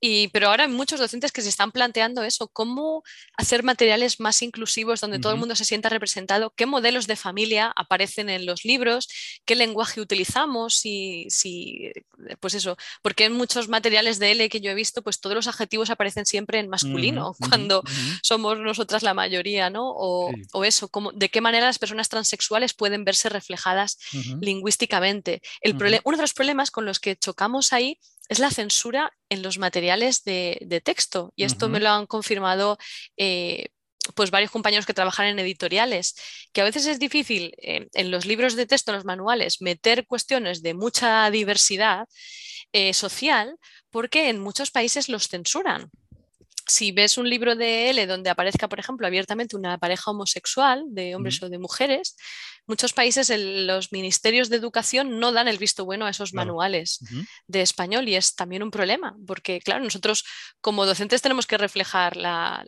[0.00, 3.02] Y, pero ahora hay muchos docentes que se están planteando eso, cómo
[3.36, 7.72] hacer materiales más inclusivos donde todo el mundo se sienta representado, qué modelos de familia
[7.74, 9.08] aparecen en los libros,
[9.46, 11.92] qué lenguaje utilizamos, y si,
[12.40, 15.48] pues eso, porque en muchos materiales de L que yo he visto, pues todos los
[15.48, 17.82] adjetivos aparecen siempre en masculino, cuando
[18.22, 19.92] somos nosotras la mayoría, ¿no?
[19.96, 20.30] O,
[20.64, 23.98] eso, cómo, de qué manera las personas transexuales pueden verse reflejadas
[24.40, 25.40] lingüísticamente.
[25.60, 29.58] El uno de los problemas con los que chocamos ahí es la censura en los
[29.58, 31.32] materiales de, texto.
[31.36, 32.78] Y esto me lo han confirmado
[33.16, 33.68] eh,
[34.14, 36.14] pues varios compañeros que trabajan en editoriales,
[36.52, 40.06] que a veces es difícil eh, en los libros de texto, en los manuales, meter
[40.06, 42.06] cuestiones de mucha diversidad
[42.72, 43.56] eh, social,
[43.90, 45.90] porque en muchos países los censuran
[46.66, 51.14] si ves un libro de L donde aparezca, por ejemplo, abiertamente una pareja homosexual de
[51.14, 52.16] hombres o de mujeres,
[52.66, 57.00] muchos países los ministerios de educación no dan el visto bueno a esos manuales
[57.46, 60.24] de español y es también un problema, porque claro, nosotros
[60.60, 62.64] como docentes tenemos que reflejar la,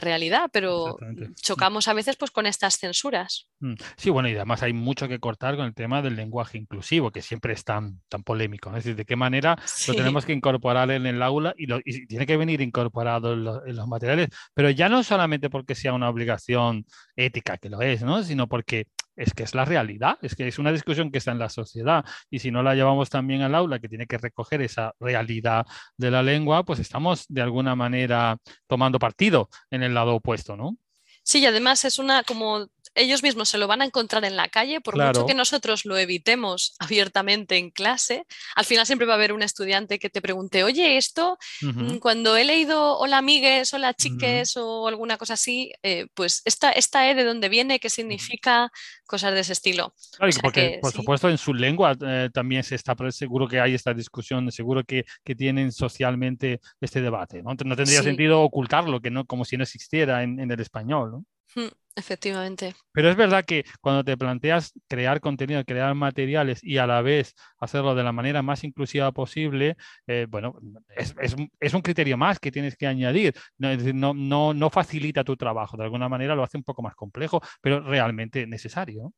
[0.00, 0.96] realidad, pero
[1.40, 3.48] chocamos a veces pues, con estas censuras.
[3.60, 3.74] Mm.
[3.96, 7.22] Sí, bueno, y además hay mucho que cortar con el tema del lenguaje inclusivo, que
[7.22, 8.70] siempre es tan, tan polémico.
[8.70, 9.56] Es decir, de qué manera
[9.86, 13.88] lo tenemos que incorporar en el aula y, y tiene que venir incorporado los, los
[13.88, 18.22] materiales, pero ya no solamente porque sea una obligación ética, que lo es, ¿no?
[18.22, 21.38] sino porque es que es la realidad, es que es una discusión que está en
[21.38, 24.92] la sociedad y si no la llevamos también al aula, que tiene que recoger esa
[25.00, 30.56] realidad de la lengua, pues estamos de alguna manera tomando partido en el lado opuesto,
[30.56, 30.76] ¿no?
[31.22, 34.48] Sí, y además es una, como ellos mismos se lo van a encontrar en la
[34.48, 39.16] calle, por mucho que nosotros lo evitemos abiertamente en clase, al final siempre va a
[39.16, 43.94] haber un estudiante que te pregunte, oye, esto, mm, cuando he leído hola amigues, hola
[43.94, 48.72] chiques o alguna cosa así, eh, pues esta, esta E de dónde viene, qué significa,
[49.06, 49.94] cosas de ese estilo.
[50.42, 54.50] porque, por supuesto, en su lengua eh, también se está, seguro que hay esta discusión,
[54.50, 57.54] seguro que, que tienen socialmente este debate, ¿no?
[57.64, 61.24] No tendría sentido ocultarlo, que no, como si no existiera en, en el español, ¿no?
[61.56, 62.74] Mm, efectivamente.
[62.92, 67.34] Pero es verdad que cuando te planteas crear contenido, crear materiales y a la vez
[67.58, 70.58] hacerlo de la manera más inclusiva posible, eh, bueno,
[70.94, 71.14] es,
[71.60, 73.34] es, un criterio más que tienes que añadir.
[73.56, 77.40] No, no, no, facilita tu trabajo, de alguna manera lo hace un poco más complejo,
[77.62, 79.14] pero realmente necesario.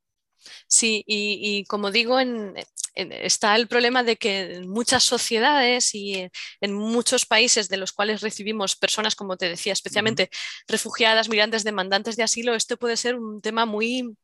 [0.69, 2.21] Sí, y, como digo,
[2.99, 6.29] está el problema de que en muchas sociedades y
[6.61, 10.31] en, muchos países de los cuales recibimos personas, como te decía, especialmente
[10.67, 14.17] refugiadas, migrantes, demandantes de asilo, esto puede ser un tema muy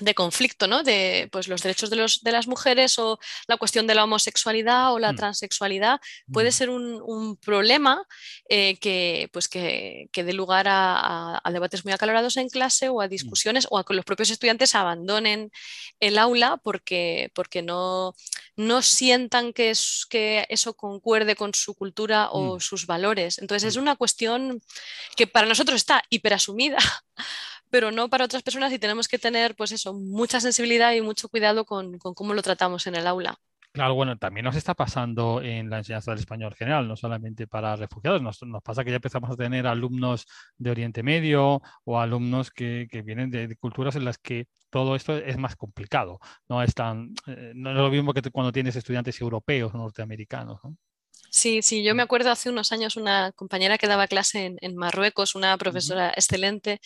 [0.00, 0.82] de conflicto, ¿no?
[0.82, 4.92] De pues, los derechos de, los, de, las mujeres o la cuestión de la homosexualidad
[4.92, 5.16] o la mm.
[5.16, 6.00] transexualidad
[6.32, 6.52] puede mm.
[6.52, 8.06] ser un, problema
[8.48, 13.10] eh, que, pues, que, dé lugar a, debates muy acalorados en clase o a mm.
[13.10, 15.50] discusiones o a que los propios estudiantes abandonen
[16.00, 18.14] el aula porque, porque no,
[18.56, 23.38] no sientan que, es, que eso concuerde con su cultura o sus valores.
[23.38, 24.62] Entonces es una cuestión
[25.16, 26.78] que para nosotros está hiperasumida
[27.72, 31.30] pero no para otras personas y tenemos que tener, pues eso, mucha sensibilidad y mucho
[31.30, 33.34] cuidado con, cómo lo tratamos en el aula.
[33.72, 37.74] Claro, bueno, también nos está pasando en la enseñanza del español general, no solamente para
[37.74, 40.26] refugiados, nos, pasa que ya empezamos a tener alumnos
[40.58, 45.38] de Oriente Medio o alumnos que, vienen de, culturas en las que todo esto es
[45.38, 49.72] más complicado, no es tan, eh, no es lo mismo que cuando tienes estudiantes europeos
[49.72, 50.60] o norteamericanos.
[50.62, 50.76] ¿no?
[51.34, 55.34] Sí, sí, yo me acuerdo hace unos años una compañera que daba clase en, Marruecos,
[55.34, 56.78] una profesora excelente,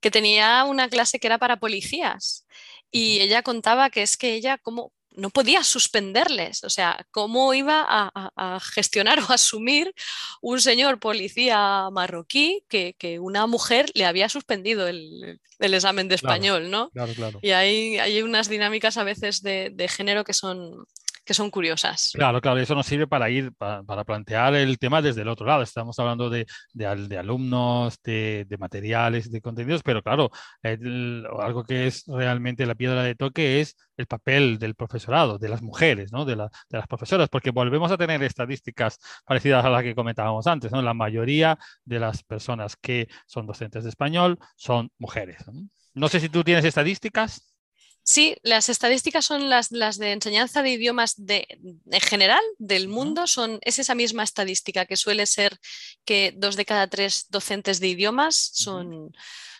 [0.00, 2.46] que tenía una clase que era para policías
[2.92, 7.84] y ella contaba que es que ella como no podía suspenderles, o sea, cómo iba
[7.88, 9.92] a, gestionar o asumir
[10.42, 16.90] un señor policía marroquí que, una mujer le había suspendido el, examen de español, ¿no?
[16.90, 17.40] Claro, claro.
[17.42, 20.86] Y hay, hay unas dinámicas a veces de, de género que son,
[21.28, 22.12] que son curiosas.
[22.14, 25.62] Claro, claro, eso nos sirve para ir, para, plantear el tema desde el otro lado.
[25.62, 30.30] Estamos hablando de, de, alumnos, de, materiales, de contenidos, pero claro,
[30.62, 35.60] algo que es realmente la piedra de toque es el papel del profesorado, de las
[35.60, 40.46] mujeres, de, de, las profesoras, porque volvemos a tener estadísticas parecidas a las que comentábamos
[40.46, 40.72] antes.
[40.72, 40.80] ¿no?
[40.80, 45.44] La mayoría de las personas que son docentes de español son mujeres.
[45.92, 47.57] no sé si tú tienes estadísticas.
[48.10, 51.46] Sí, las estadísticas son las, las de enseñanza de idiomas de,
[51.90, 55.58] en general del mundo, son, es esa misma estadística que suele ser
[56.06, 59.12] que dos de cada tres docentes de idiomas son,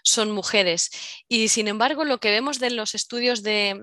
[0.08, 0.90] son mujeres.
[1.28, 3.80] Y sin embargo, lo que vemos de los estudios de,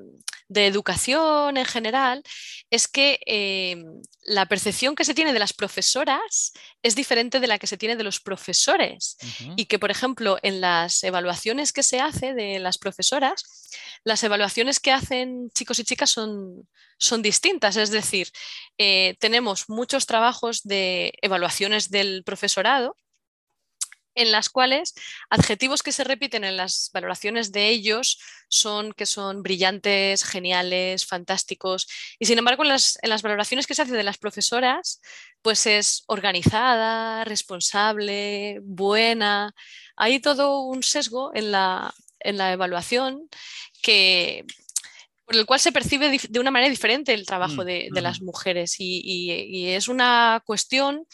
[0.47, 2.23] de educación en general,
[2.69, 7.57] es que em, la percepción que se tiene de las profesoras es diferente de la
[7.57, 9.17] que se tiene de los profesores.
[9.55, 13.69] Y que, por ejemplo, en las evaluaciones que se hace de las profesoras,
[14.03, 16.67] las evaluaciones que hacen chicos y chicas son,
[16.99, 17.75] son distintas.
[17.75, 18.29] Es decir,
[18.77, 22.97] eh, tenemos muchos trabajos de evaluaciones del profesorado
[24.15, 24.93] en las cuales
[25.29, 31.87] adjetivos que se repiten en las valoraciones de ellos son que son brillantes, geniales, fantásticos.
[32.19, 35.01] Y sin embargo, en las, valoraciones que se hacen de las profesoras,
[35.41, 39.53] pues es organizada, responsable, buena.
[39.95, 43.29] Hay todo un sesgo en la, evaluación
[43.81, 44.45] que,
[45.25, 48.75] por el cual se percibe de una manera diferente el trabajo mm, de, las mujeres.
[48.79, 51.05] y, es una cuestión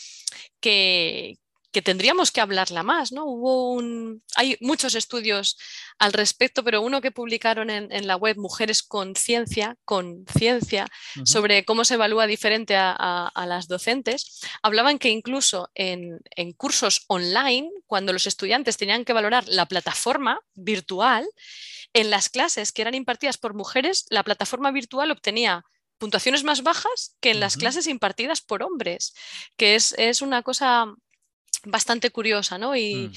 [0.60, 1.38] que,
[1.72, 3.26] que tendríamos que hablarla más, ¿no?
[3.26, 5.58] Hubo un, hay muchos estudios
[6.00, 10.88] al respecto, pero uno que publicaron en, la web Mujeres con Ciencia, con Ciencia,
[11.24, 16.20] sobre cómo se evalúa diferente a, las docentes, hablaban que incluso en,
[16.58, 21.26] cursos online, cuando los estudiantes tenían que valorar la plataforma virtual,
[21.94, 25.64] en las clases que eran impartidas por mujeres, la plataforma virtual obtenía
[25.98, 29.14] puntuaciones más bajas que en las clases impartidas por hombres,
[29.56, 30.96] que es, es una cosa
[31.64, 32.72] bastante curiosa, ¿no?
[32.72, 33.12] Mm.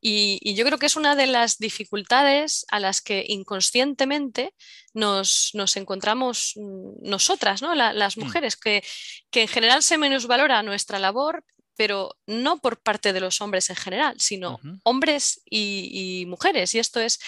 [0.00, 4.54] Y, yo creo que es una de las dificultades a las que inconscientemente
[4.92, 7.74] nos, encontramos mm, nosotras, ¿no?
[7.74, 8.20] las mm.
[8.20, 8.84] mujeres, que,
[9.30, 11.42] que, en general se valora nuestra labor
[11.76, 16.74] pero no por parte de los hombres en general, sino hombres y, mujeres.
[16.74, 17.18] Y esto es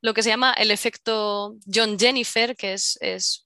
[0.00, 2.98] lo que se llama el efecto John Jennifer, que es,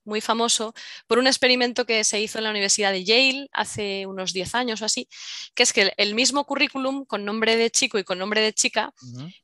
[0.03, 0.73] muy famoso
[1.07, 4.81] por un experimento que se hizo en la Universidad de Yale hace unos 10 años
[4.81, 5.07] o así,
[5.55, 8.93] que es que el mismo currículum con nombre de chico y con nombre de chica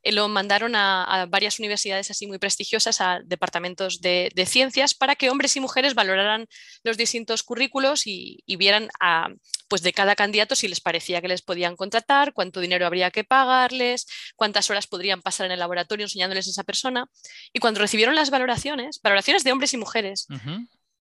[0.02, 5.30] eh, lo mandaron a, varias universidades así muy prestigiosas, a departamentos de, ciencias, para que
[5.30, 6.48] hombres y mujeres valoraran
[6.84, 9.30] los distintos currículos y, y vieran a,
[9.68, 13.24] pues de cada candidato si les parecía que les podían contratar, cuánto dinero habría que
[13.24, 17.10] pagarles, cuántas horas podrían pasar en el laboratorio enseñándoles a esa persona.
[17.54, 20.28] Y cuando recibieron las valoraciones, valoraciones de hombres y mujeres,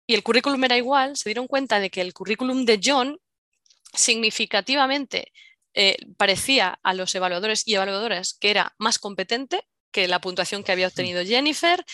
[0.07, 3.19] y el currículum era igual, se dieron cuenta de que el currículum de John
[3.95, 5.33] significativamente
[5.73, 10.73] eh, parecía a los evaluadores y evaluadoras que era más competente que la puntuación que
[10.73, 11.85] había obtenido Jennifer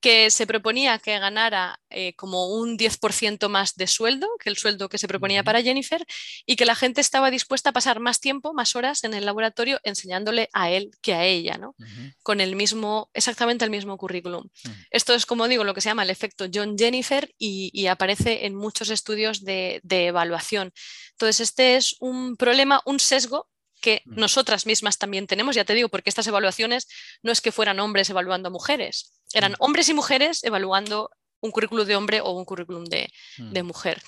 [0.00, 4.88] que se proponía que ganara eh, como un 10% más de sueldo que el sueldo
[4.88, 6.04] que se proponía para Jennifer
[6.46, 9.78] y que la gente estaba dispuesta a pasar más tiempo, más horas en el laboratorio
[9.84, 11.74] enseñándole a él que a ella, ¿no?
[12.22, 14.48] Con el mismo, exactamente el mismo currículum.
[14.90, 18.54] Esto es, como digo, lo que se llama el efecto John Jennifer y, aparece en
[18.54, 20.72] muchos estudios de, de evaluación.
[21.12, 23.49] Entonces, este es un problema, un sesgo
[23.80, 26.86] que nosotras mismas también tenemos, ya te digo, porque estas evaluaciones
[27.22, 31.86] no es que fueran hombres evaluando a mujeres, eran hombres y mujeres evaluando un currículum
[31.86, 34.02] de hombre o un currículum de, de mujer.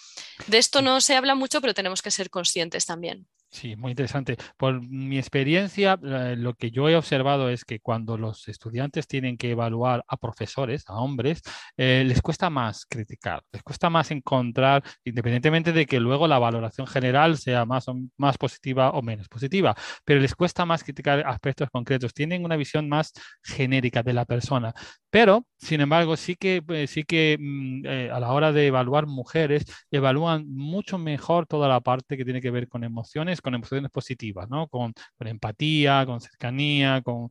[0.47, 3.27] De esto no se habla mucho, pero tenemos que ser conscientes también.
[3.55, 4.39] Sí, muy interesante.
[4.57, 9.51] Por mi experiencia, lo que yo he observado es que cuando los estudiantes tienen que
[9.51, 11.43] evaluar a profesores, a hombres,
[11.77, 16.87] eh, les cuesta más criticar, les cuesta más encontrar, independientemente de que luego la valoración
[16.87, 17.85] general sea más,
[18.17, 19.75] más positiva o menos positiva,
[20.07, 23.13] pero les cuesta más criticar aspectos concretos, tienen una visión más
[23.43, 24.73] genérica de la persona.
[25.11, 29.07] Pero, sin embargo, sí que, eh, sí que mm, eh, a la hora de evaluar
[29.07, 33.91] mujeres, evalúan mucho mejor toda la parte que tiene que ver con emociones, con emociones
[33.91, 34.69] positivas, ¿no?
[34.69, 37.31] Con, empatía, con cercanía, con,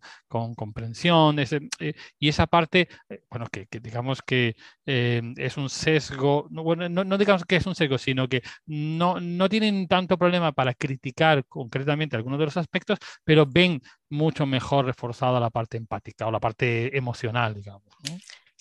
[0.56, 1.39] comprensión.
[1.39, 2.88] Eh, y esa parte,
[3.30, 7.97] bueno, que, digamos que es un sesgo, no, bueno, no, digamos que es un sesgo,
[7.97, 13.45] sino que no, no tienen tanto problema para criticar concretamente algunos de los aspectos, pero
[13.45, 17.91] ven mucho mejor reforzada la parte empática o la parte emocional, digamos.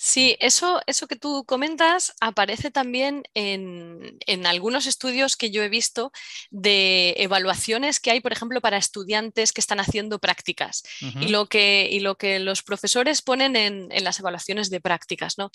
[0.02, 6.10] Sí, eso, eso que tú comentas aparece también en, algunos estudios que yo he visto
[6.48, 11.86] de evaluaciones que hay, por ejemplo, para estudiantes que están haciendo prácticas y, lo que,
[11.92, 15.36] y lo que los profesores ponen en, las evaluaciones de prácticas.
[15.36, 15.50] ¿no?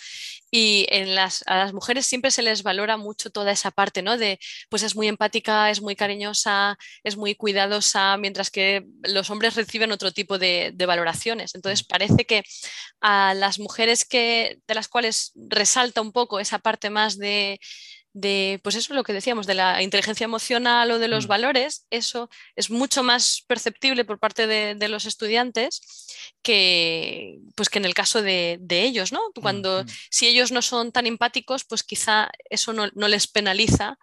[0.48, 4.16] Y en las, a las mujeres siempre se les valora mucho toda esa parte, ¿no?
[4.16, 9.56] De, pues es muy empática, es muy cariñosa, es muy cuidadosa, mientras que los hombres
[9.56, 11.56] reciben otro tipo de, de valoraciones.
[11.56, 11.88] Entonces mm.
[11.88, 12.44] parece que
[13.00, 14.35] a las mujeres que
[14.66, 17.60] de las cuales resalta un poco esa parte más de,
[18.62, 21.28] pues eso es lo que decíamos, de la inteligencia emocional o de los mm.
[21.28, 25.80] valores, eso es mucho más perceptible por parte de, los estudiantes
[26.42, 29.20] que, pues que en el caso de, ellos, ¿no?
[29.40, 33.98] Cuando, si ellos no son tan empáticos, pues quizá eso no, les penaliza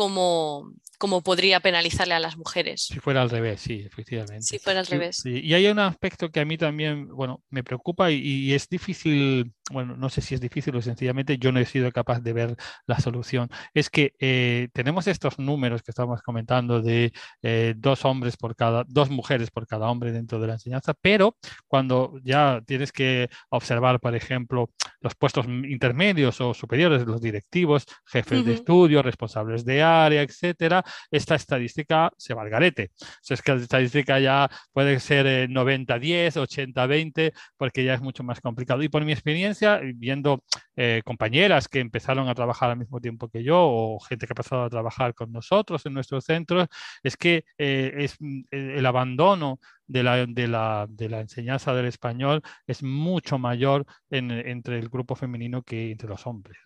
[0.00, 2.86] como, como podría penalizarle a las mujeres.
[2.90, 4.40] Si fuera al revés, sí, efectivamente.
[4.40, 5.26] Si fuera al revés.
[5.26, 9.98] Y hay un aspecto que a mí también, bueno, me preocupa y, es difícil, bueno,
[9.98, 12.98] no sé si es difícil o sencillamente yo no he sido capaz de ver la
[12.98, 13.50] solución.
[13.74, 18.84] Es que eh, tenemos estos números que estamos comentando de eh, dos hombres por cada,
[18.88, 21.36] dos mujeres por cada hombre dentro de la enseñanza, pero
[21.66, 24.70] cuando ya tienes que observar, por ejemplo,
[25.02, 31.34] los puestos intermedios o superiores, los directivos, jefes de estudio, responsables de área, etcétera, esta
[31.34, 32.90] estadística se va al garete.
[33.28, 38.40] es que la estadística ya puede ser 90-10, eh, 80-20, porque ya es mucho más
[38.40, 38.82] complicado.
[38.82, 40.44] Y por mi experiencia, viendo
[40.76, 44.34] eh, compañeras que empezaron a trabajar al mismo tiempo que yo o gente que ha
[44.34, 46.68] pasado a trabajar con nosotros en nuestros centros,
[47.02, 49.60] es que eh, es mm, el abandono
[49.90, 55.16] de la, de la, de la enseñanza del español es mucho mayor entre el grupo
[55.16, 56.58] femenino que entre los hombres.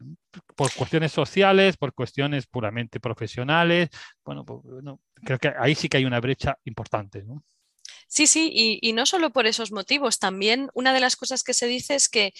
[0.55, 3.89] Por cuestiones sociales, por cuestiones puramente profesionales.
[4.25, 4.61] Bueno, pues,
[5.25, 7.25] creo que ahí sí que hay una brecha importante.
[7.25, 7.43] ¿no?
[8.15, 11.67] Sí, sí, y, no solo por esos motivos, también una de las cosas que se
[11.67, 12.33] dice es que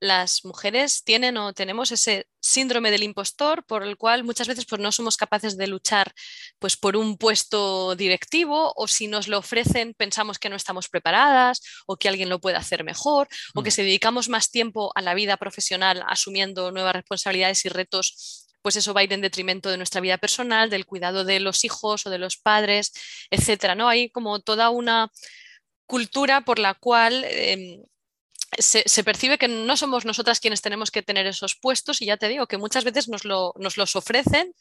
[0.00, 4.80] las mujeres tienen o tenemos ese síndrome del impostor por el cual muchas veces pues,
[4.80, 6.12] no somos capaces de luchar
[6.58, 11.60] pues, por un puesto directivo o si nos lo ofrecen pensamos que no estamos preparadas
[11.86, 13.72] o que alguien lo puede hacer mejor o que mm.
[13.72, 18.94] si dedicamos más tiempo a la vida profesional asumiendo nuevas responsabilidades y retos pues eso
[18.94, 22.10] va a ir en detrimento de nuestra vida personal, del cuidado de los hijos o
[22.10, 22.92] de los padres,
[23.30, 23.74] etcétera.
[23.74, 23.88] ¿no?
[23.88, 25.10] Hay como toda una
[25.86, 27.82] cultura por la cual em,
[28.58, 32.28] se, percibe que no somos nosotras quienes tenemos que tener esos puestos y ya te
[32.28, 34.54] digo que muchas veces nos, los ofrecen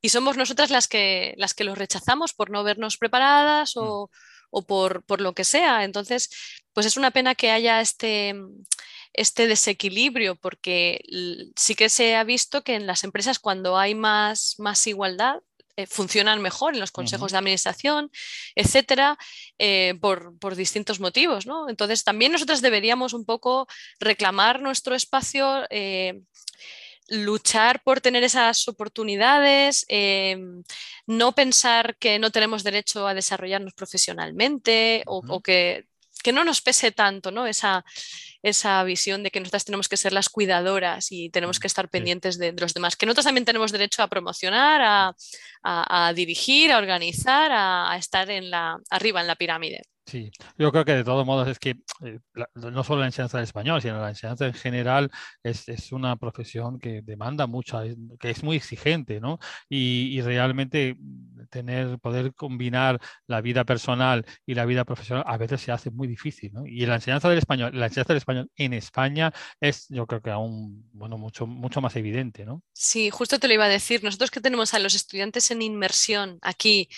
[0.00, 4.46] y somos nosotras las que, las que los rechazamos por no vernos preparadas o, mm.
[4.50, 5.84] o por, por, lo que sea.
[5.84, 6.30] Entonces,
[6.72, 8.34] pues es una pena que haya este,
[9.12, 11.00] este desequilibrio, porque
[11.56, 15.40] sí que se ha visto que en las empresas cuando hay más, más igualdad,
[15.78, 18.10] eh, funcionan mejor en los consejos de administración,
[18.56, 19.16] etcétera,
[19.60, 21.46] eh, por, distintos motivos.
[21.46, 21.68] ¿no?
[21.68, 23.68] Entonces, también nosotros deberíamos un poco
[24.00, 25.66] reclamar nuestro espacio.
[25.70, 26.20] Eh,
[27.10, 29.86] luchar por tener esas oportunidades,
[31.06, 35.86] no pensar que no tenemos derecho a desarrollarnos profesionalmente o, que,
[36.22, 37.46] que, no nos pese tanto ¿no?
[37.46, 37.82] Esa,
[38.42, 42.38] esa visión de que nosotras tenemos que ser las cuidadoras y tenemos que estar pendientes
[42.38, 45.14] de, los demás, que nosotros también tenemos derecho a promocionar,
[45.62, 49.82] a, dirigir, a organizar, a, estar en la, arriba en la pirámide.
[50.08, 52.18] Sí, yo creo que de todos modos es que eh,
[52.54, 55.10] no solo la enseñanza del español, sino la enseñanza en general
[55.42, 57.78] es, es una profesión que demanda mucho,
[58.18, 59.38] que es muy exigente, ¿no?
[59.68, 60.96] Y, y, realmente
[61.50, 66.08] tener, poder combinar la vida personal y la vida profesional a veces se hace muy
[66.08, 66.66] difícil, ¿no?
[66.66, 70.30] Y la enseñanza del español, la enseñanza del español en España es, yo creo que
[70.30, 72.62] aún, bueno, mucho, mucho más evidente, ¿no?
[72.72, 74.02] Sí, justo te lo iba a decir.
[74.04, 76.88] Nosotros que tenemos a los estudiantes en inmersión aquí,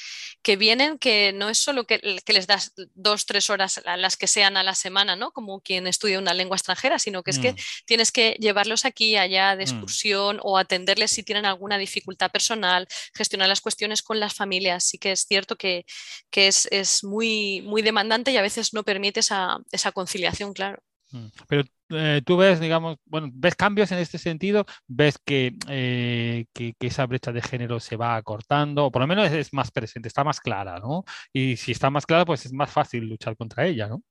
[0.43, 4.27] que vienen, que no es solo que, que les das dos, tres horas, las que
[4.27, 5.33] sean a la semana, ¿no?
[5.33, 7.57] Como quien estudia una lengua extranjera, sino que es que mm.
[7.87, 9.69] tienes que llevarlos aquí allá de mm.
[9.69, 14.85] excursión o atenderles si tienen alguna dificultad personal, gestionar las cuestiones con las familias.
[14.85, 15.85] Sí que es cierto que,
[16.33, 20.83] es, muy, muy demandante y a veces no permite esa, esa conciliación, claro.
[21.13, 21.27] Mm.
[21.49, 26.75] Pero eh, tú ves, digamos, bueno, ves cambios en este sentido, ves que, eh, que,
[26.81, 30.25] esa brecha de género se va acortando, o por lo menos es, más presente, está
[30.25, 31.05] más clara, ¿no?
[31.33, 34.03] Y si está más clara, pues es más fácil luchar contra ella, ¿no?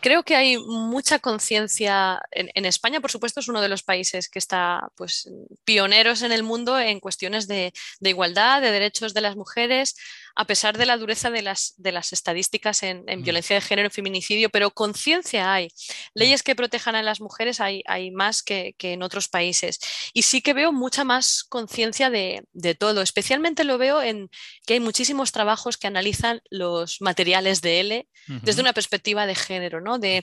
[0.00, 4.38] Creo que hay mucha conciencia en, España, por supuesto, es uno de los países que
[4.38, 5.30] está pues,
[5.64, 9.94] pioneros en el mundo en cuestiones de, de igualdad, de derechos de las mujeres
[10.34, 13.22] a pesar de la dureza de las, de las estadísticas en, mm.
[13.22, 15.66] violencia de género y feminicidio, pero conciencia hay.
[15.66, 15.68] Mm.
[16.14, 19.78] Leyes que protejan a las mujeres hay, hay más que, en otros países.
[20.12, 22.44] Y sí que veo mucha más conciencia de,
[22.78, 23.02] todo.
[23.02, 24.30] Especialmente lo veo en
[24.66, 29.61] que hay muchísimos trabajos que analizan los materiales de L desde una perspectiva de género,
[29.80, 29.98] ¿no?
[29.98, 30.22] De,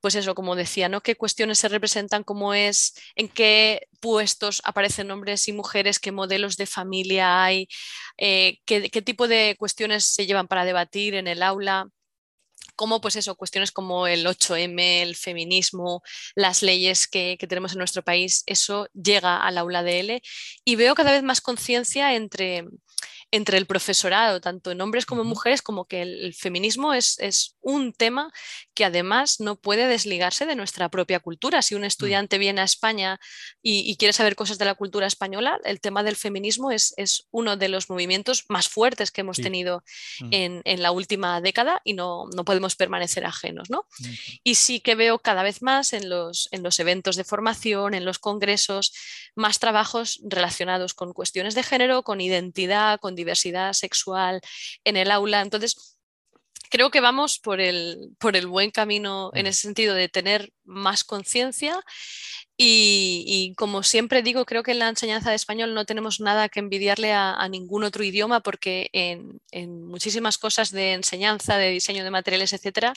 [0.00, 1.00] pues eso, como decía, ¿no?
[1.02, 2.24] ¿Qué cuestiones se representan?
[2.24, 2.94] ¿Cómo es?
[3.14, 5.98] ¿En qué puestos aparecen hombres y mujeres?
[5.98, 7.68] ¿Qué modelos de familia hay?
[8.18, 11.88] Eh, ¿qué, ¿Qué tipo de cuestiones se llevan para debatir en el aula,
[12.76, 16.02] como pues eso, cuestiones como el 8M, el feminismo,
[16.34, 20.22] las leyes que, tenemos en nuestro país, eso llega al aula de L
[20.64, 22.64] y veo cada vez más conciencia entre,
[23.30, 27.56] entre el profesorado, tanto en hombres como en mujeres, como que el, feminismo es, es,
[27.60, 28.30] un tema
[28.74, 31.62] que además no puede desligarse de nuestra propia cultura.
[31.62, 31.86] Si un mm.
[31.86, 33.18] estudiante viene a España
[33.62, 37.56] y, quiere saber cosas de la cultura española, el tema del feminismo es, es uno
[37.56, 39.82] de los movimientos más fuertes que hemos tenido
[40.20, 40.28] mm.
[40.30, 43.70] en, en, la última década y no, no podemos permanecer ajenos.
[43.70, 43.86] ¿no?
[44.42, 48.04] Y sí que veo cada vez más en los, en los eventos de formación, en
[48.04, 48.92] los congresos,
[49.34, 53.23] más trabajos relacionados con cuestiones de género, con identidad, con diversidad
[53.74, 54.40] sexual
[54.84, 55.40] en el aula.
[55.40, 55.96] Entonces,
[56.70, 59.48] creo que vamos por el, por el buen camino en mm.
[59.48, 61.80] ese sentido de tener más conciencia
[62.56, 66.60] y, como siempre digo, creo que en la enseñanza de español no tenemos nada que
[66.60, 72.52] envidiarle a, ningún otro idioma porque en, muchísimas cosas de enseñanza, de diseño de materiales,
[72.52, 72.94] etcétera,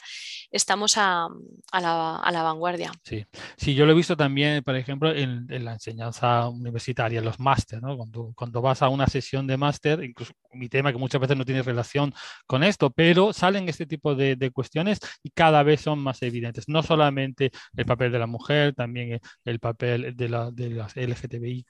[0.50, 1.28] estamos a,
[1.72, 2.92] la, vanguardia.
[3.02, 3.26] Sí.
[3.56, 7.98] sí, yo lo he visto también, por ejemplo, en, la enseñanza universitaria, los máster, ¿no?
[8.34, 11.62] cuando, vas a una sesión de máster, incluso mi tema que muchas veces no tiene
[11.62, 12.14] relación
[12.46, 16.68] con esto, pero salen este tipo de, de cuestiones y cada vez son más evidentes.
[16.68, 21.66] No solamente el papel de la mujer, también el papel de, la, las LGTBIQ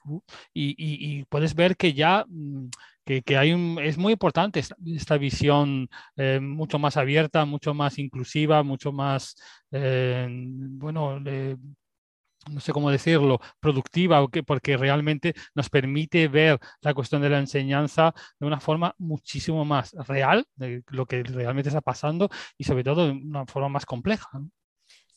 [0.53, 2.69] y, puedes ver que ya mm,
[3.05, 3.51] que, hay
[3.81, 9.35] es muy importante esta, visión eh, mucho más abierta, mucho más inclusiva, mucho más,
[9.71, 11.19] eh, bueno,
[12.49, 18.13] no sé cómo decirlo, productiva, porque realmente nos permite ver la cuestión de la enseñanza
[18.39, 23.07] de una forma muchísimo más real, de lo que realmente está pasando y sobre todo
[23.07, 24.29] de una forma más compleja.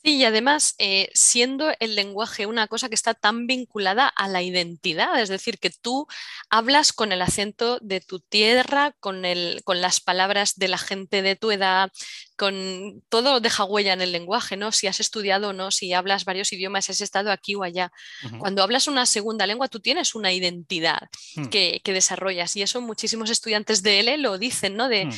[0.05, 4.43] Sí, y además, eh, siendo el lenguaje una cosa que está tan vinculada a la
[4.43, 6.09] identidad, es decir, que tú
[6.51, 11.23] hablas con el acento de tu tierra, con, el, con las palabras de la gente
[11.23, 11.93] de tu edad,
[12.37, 14.73] con todo deja huella en el lenguaje, ¿no?
[14.73, 17.93] Si has estudiado o no, si hablas varios idiomas, si has estado aquí o allá.
[18.41, 21.47] Cuando hablas una segunda lengua, tú tienes una identidad hmm.
[21.47, 24.89] que, desarrollas y eso muchísimos estudiantes de L lo dicen, ¿no?
[24.89, 25.13] De, hmm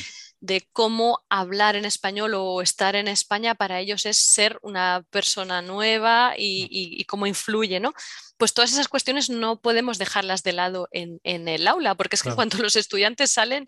[0.45, 5.61] de cómo hablar en español o estar en España para ellos es ser una persona
[5.61, 7.93] nueva y, cómo influye, ¿no?
[8.37, 12.33] Pues todas esas cuestiones no podemos dejarlas de lado en, el aula, porque es que
[12.33, 13.65] cuando los estudiantes salen,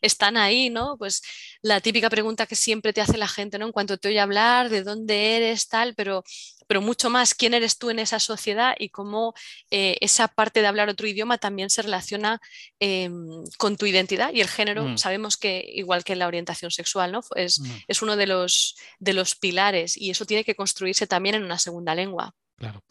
[0.00, 0.96] están ahí, ¿no?
[0.98, 1.22] Pues
[1.62, 3.66] la típica pregunta que siempre te hace la gente, ¿no?
[3.66, 6.24] En cuanto te oye hablar, de dónde eres, tal, pero
[6.66, 9.34] pero mucho más quién eres tú en esa sociedad y cómo
[9.70, 12.40] eh, esa parte de hablar otro idioma también se relaciona
[12.80, 14.84] em, con tu identidad y el género.
[14.84, 14.98] Mm.
[14.98, 17.20] Sabemos que, igual que la orientación sexual, ¿no?
[17.36, 17.70] es, mm.
[17.88, 21.58] es uno de los, de los pilares y eso tiene que construirse también en una
[21.58, 22.34] segunda lengua.
[22.56, 22.82] Claro.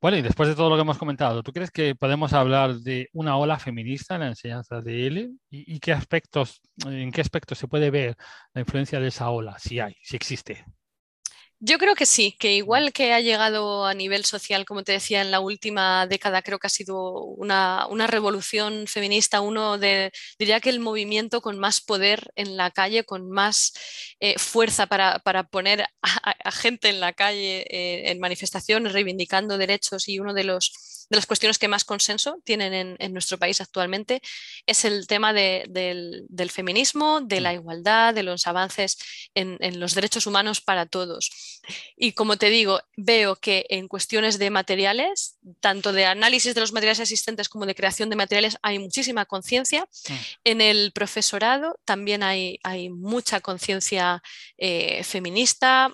[0.00, 3.10] Bueno, y después de todo lo que hemos comentado, ¿tú crees que podemos hablar de
[3.12, 5.30] una ola feminista en la enseñanza de L?
[5.50, 8.16] ¿Y, y qué aspectos, en qué aspectos se puede ver
[8.54, 10.64] la influencia de esa ola, si hay, si existe?
[11.62, 15.20] Yo creo que sí, que igual que ha llegado a nivel social, como te decía,
[15.20, 20.70] en la última década, creo que ha sido una, revolución feminista, uno de, diría que
[20.70, 23.74] el movimiento con más poder en la calle, con más
[24.20, 30.18] eh, fuerza para, poner a, gente en la calle eh, en manifestaciones, reivindicando derechos y
[30.18, 30.72] uno de los
[31.10, 34.22] de las cuestiones que más consenso tienen en, nuestro país actualmente
[34.64, 37.54] es el tema del, feminismo, de la mm.
[37.56, 38.96] igualdad, de los avances
[39.34, 41.30] en, los derechos humanos para todos.
[41.96, 46.72] Y como te digo, veo que en cuestiones de materiales, tanto de análisis de los
[46.72, 49.88] materiales existentes como de creación de materiales, hay muchísima conciencia.
[50.08, 50.14] Mm.
[50.44, 54.22] En el profesorado también hay, hay mucha conciencia
[54.58, 55.92] eh, feminista,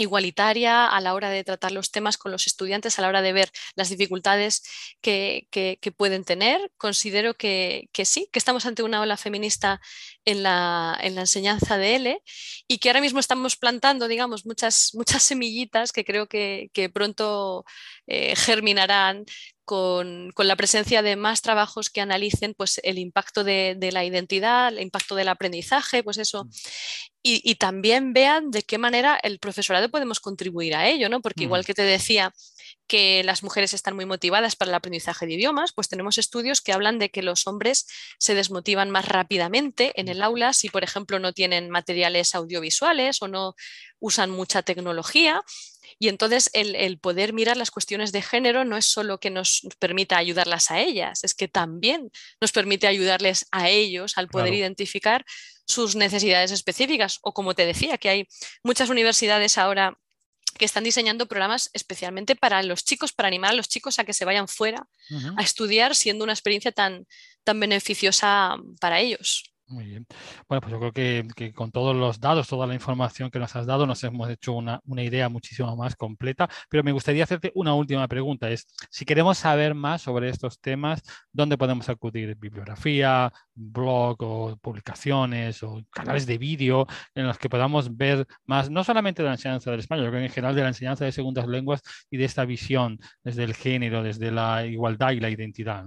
[0.00, 3.32] igualitaria a la hora de tratar los temas con los estudiantes, a la hora de
[3.32, 4.62] ver las dificultades
[5.00, 5.46] que,
[5.96, 6.72] pueden tener.
[6.76, 9.80] Considero que, sí, que estamos ante una ola feminista
[10.24, 12.22] en la, enseñanza de L
[12.66, 17.64] y que ahora mismo estamos plantando, digamos, muchas, muchas semillitas que creo que, pronto
[18.06, 19.24] eh, germinarán
[19.70, 24.80] con, la presencia de más trabajos que analicen pues, el impacto de, la identidad, el
[24.80, 26.46] impacto del aprendizaje, pues eso.
[26.46, 26.50] Mm.
[27.22, 31.20] Y, también vean de qué manera el profesorado podemos contribuir a ello, ¿no?
[31.20, 31.64] Porque igual mm.
[31.66, 32.32] que te decía
[32.90, 36.72] que las mujeres están muy motivadas para el aprendizaje de idiomas, pues tenemos estudios que
[36.72, 37.86] hablan de que los hombres
[38.18, 43.28] se desmotivan más rápidamente en el aula si, por ejemplo, no tienen materiales audiovisuales o
[43.28, 43.54] no
[44.00, 45.40] usan mucha tecnología.
[46.00, 50.16] Y entonces el, poder mirar las cuestiones de género no es solo que nos permita
[50.16, 52.10] ayudarlas a ellas, es que también
[52.40, 55.24] nos permite ayudarles a ellos al poder identificar
[55.64, 57.20] sus necesidades específicas.
[57.22, 58.28] O como te decía, que hay
[58.64, 59.96] muchas universidades ahora
[60.58, 64.12] que están diseñando programas especialmente para los chicos, para animar a los chicos a que
[64.12, 64.86] se vayan fuera
[65.36, 67.06] a estudiar, siendo una experiencia tan,
[67.44, 69.49] tan beneficiosa para ellos.
[69.70, 70.04] Muy bien.
[70.48, 73.66] Bueno, pues yo creo que, con todos los datos, toda la información que nos has
[73.66, 76.48] dado, nos hemos hecho una, idea muchísimo más completa.
[76.68, 78.50] Pero me gustaría hacerte una última pregunta.
[78.50, 81.02] Es, si queremos saber más sobre estos temas,
[81.32, 82.34] ¿dónde podemos acudir?
[82.36, 88.82] ¿Bibliografía, blog o publicaciones o canales de vídeo en los que podamos ver más, no
[88.82, 91.80] solamente de la enseñanza del español, sino en general de la enseñanza de segundas lenguas
[92.10, 95.84] y de esta visión desde el género, desde la igualdad y la identidad?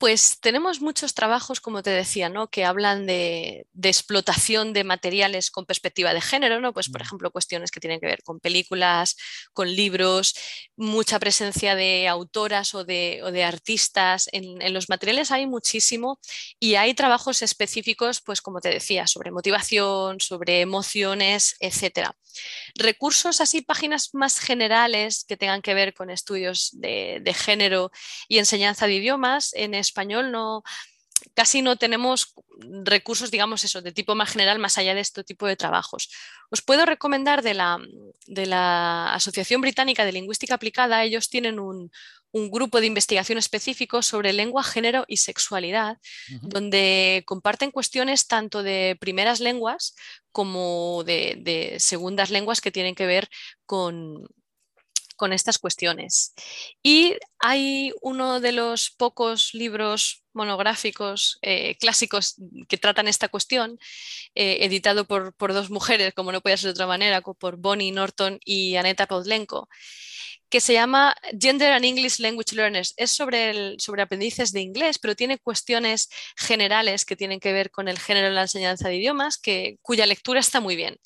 [0.00, 2.48] Pues tenemos muchos trabajos, como te decía, ¿no?
[2.48, 6.72] que hablan de, explotación de materiales con perspectiva de género, ¿no?
[6.72, 7.04] Pues, por mm.
[7.04, 9.16] ejemplo, cuestiones que tienen que ver con películas,
[9.52, 10.34] con libros,
[10.74, 14.30] mucha presencia de autoras o de, artistas.
[14.32, 16.18] En, los materiales hay muchísimo
[16.58, 22.16] y hay trabajos específicos, pues como te decía, sobre motivación, sobre emociones, etcétera.
[22.74, 27.90] Recursos así, páginas más generales que tengan que ver con estudios de, de género
[28.28, 29.52] y enseñanza de idiomas.
[29.52, 30.62] En español no,
[31.34, 32.34] casi no tenemos
[32.84, 36.10] recursos, digamos eso, de tipo más general, más allá de este tipo de trabajos.
[36.50, 37.78] Os puedo recomendar de la,
[38.26, 41.90] de la Asociación Británica de Lingüística Aplicada, ellos tienen un,
[42.32, 45.98] grupo de investigación específico sobre lengua, género y sexualidad,
[46.42, 49.96] donde comparten cuestiones tanto de primeras lenguas
[50.30, 53.28] como de segundas lenguas que tienen que ver
[53.66, 54.28] con,
[55.20, 56.32] con estas cuestiones.
[56.82, 62.36] Y hay uno de los pocos libros monográficos eh, clásicos
[62.68, 63.78] que tratan esta cuestión,
[64.34, 68.38] eh, editado por, dos mujeres, como no puede ser de otra manera, por Bonnie Norton
[68.46, 69.68] y Aneta Podlenko,
[70.48, 72.94] que se llama Gender and English Language Learners.
[72.96, 77.70] Es sobre, el, sobre aprendices de inglés, pero tiene cuestiones generales que tienen que ver
[77.70, 80.96] con el género en la enseñanza de idiomas, que, cuya lectura está muy bien.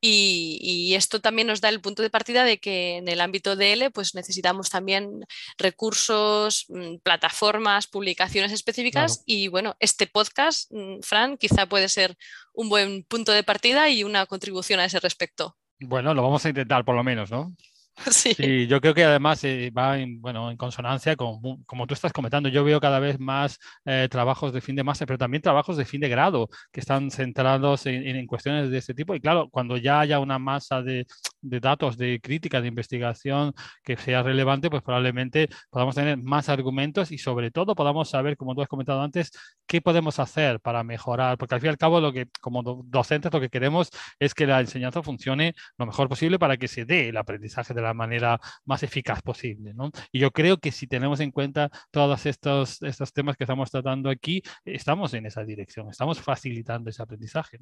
[0.00, 3.72] Y, esto también nos da el punto de partida de que en el ámbito de
[3.72, 5.24] L pues necesitamos también
[5.58, 12.16] recursos, mm, plataformas, publicaciones específicas y bueno, este podcast, mm, Fran, quizá puede ser
[12.52, 15.56] un buen punto de partida y una contribución a ese respecto.
[15.80, 17.54] Bueno, lo vamos a intentar por lo menos, ¿no?
[18.10, 18.66] Sí.
[18.66, 22.48] yo creo que además eh, va en, bueno, en consonancia con, como tú estás comentando.
[22.48, 25.84] Yo veo cada vez más eh, trabajos de fin de máster, pero también trabajos de
[25.84, 29.14] fin de grado que están centrados en, cuestiones de este tipo.
[29.14, 31.06] Y claro, cuando ya haya una masa de,
[31.40, 37.12] de, datos, de crítica, de investigación que sea relevante, pues probablemente podamos tener más argumentos
[37.12, 39.30] y sobre todo podamos saber, como tú has comentado antes,
[39.66, 41.38] qué podemos hacer para mejorar.
[41.38, 44.46] Porque al fin y al cabo, lo que como docentes lo que queremos es que
[44.46, 48.40] la enseñanza funcione lo mejor posible para que se dé el aprendizaje de la manera
[48.64, 49.72] más eficaz posible.
[49.74, 49.90] ¿no?
[50.12, 54.10] Y yo creo que si tenemos en cuenta todos estos, estos temas que estamos tratando
[54.10, 57.58] aquí, estamos en esa dirección, estamos facilitando ese aprendizaje.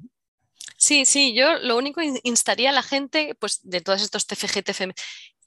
[0.77, 4.93] Sí, sí, yo lo único instaría a la gente, pues de todos estos TFG, TFM,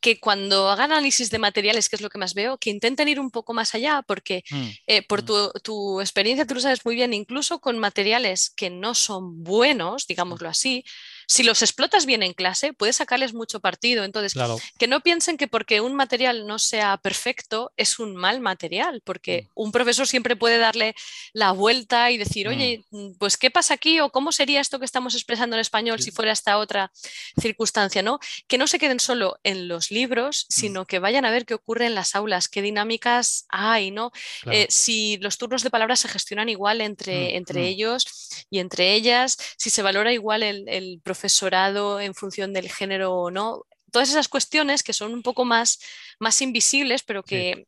[0.00, 3.20] que cuando hagan análisis de materiales, que es lo que más veo, que intenten ir
[3.20, 5.26] un poco más allá, porque mm, eh, por mm.
[5.26, 10.06] tu, tu, experiencia tú lo sabes muy bien, incluso con materiales que no son buenos,
[10.06, 10.84] digámoslo así,
[11.26, 14.04] si los explotas bien en clase, puedes sacarles mucho partido.
[14.04, 14.34] Entonces,
[14.78, 19.42] que no piensen que porque un material no sea perfecto es un mal material, porque
[19.42, 19.50] mm.
[19.54, 20.94] un profesor siempre puede darle
[21.32, 23.06] la vuelta y decir, oye, mm.
[23.06, 23.98] Mm, pues ¿qué pasa aquí?
[24.00, 26.92] o ¿cómo sería esto que estamos expresando en español si fuera esta otra
[27.40, 28.02] circunstancia?
[28.02, 28.20] ¿no?
[28.46, 31.86] Que no se queden solo en los libros, sino que vayan a ver qué ocurre
[31.86, 34.12] en las aulas, qué dinámicas hay, ¿no?
[34.50, 39.36] Eh, si los turnos de palabras se gestionan igual entre, entre ellos y entre ellas,
[39.56, 43.62] si se valora igual el, el profesor profesorado en función del género o no.
[43.90, 45.78] Todas esas cuestiones que son un poco más,
[46.18, 47.66] más invisibles, pero que,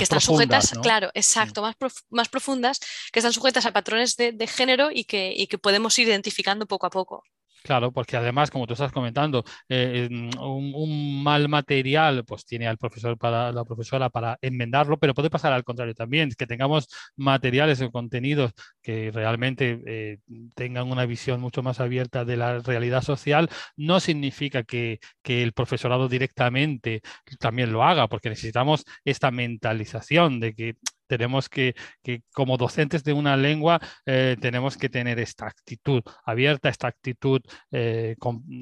[0.00, 1.76] están sujetas, claro, exacto, más,
[2.10, 2.80] más profundas,
[3.12, 6.66] que están sujetas a patrones de, de género y que, y que podemos ir identificando
[6.66, 7.22] poco a poco.
[7.64, 10.08] Claro, porque además, como tú estás comentando, eh,
[10.40, 15.52] un, mal material pues tiene al profesor para la profesora para enmendarlo, pero puede pasar
[15.52, 18.52] al contrario también, que tengamos materiales o contenidos
[18.82, 20.18] que realmente eh,
[20.54, 25.52] tengan una visión mucho más abierta de la realidad social, no significa que, que el
[25.52, 27.02] profesorado directamente
[27.38, 33.12] también lo haga, porque necesitamos esta mentalización de que tenemos que, que como docentes de
[33.12, 37.40] una lengua, eh, tenemos que tener esta actitud abierta, esta actitud,
[37.70, 38.16] eh,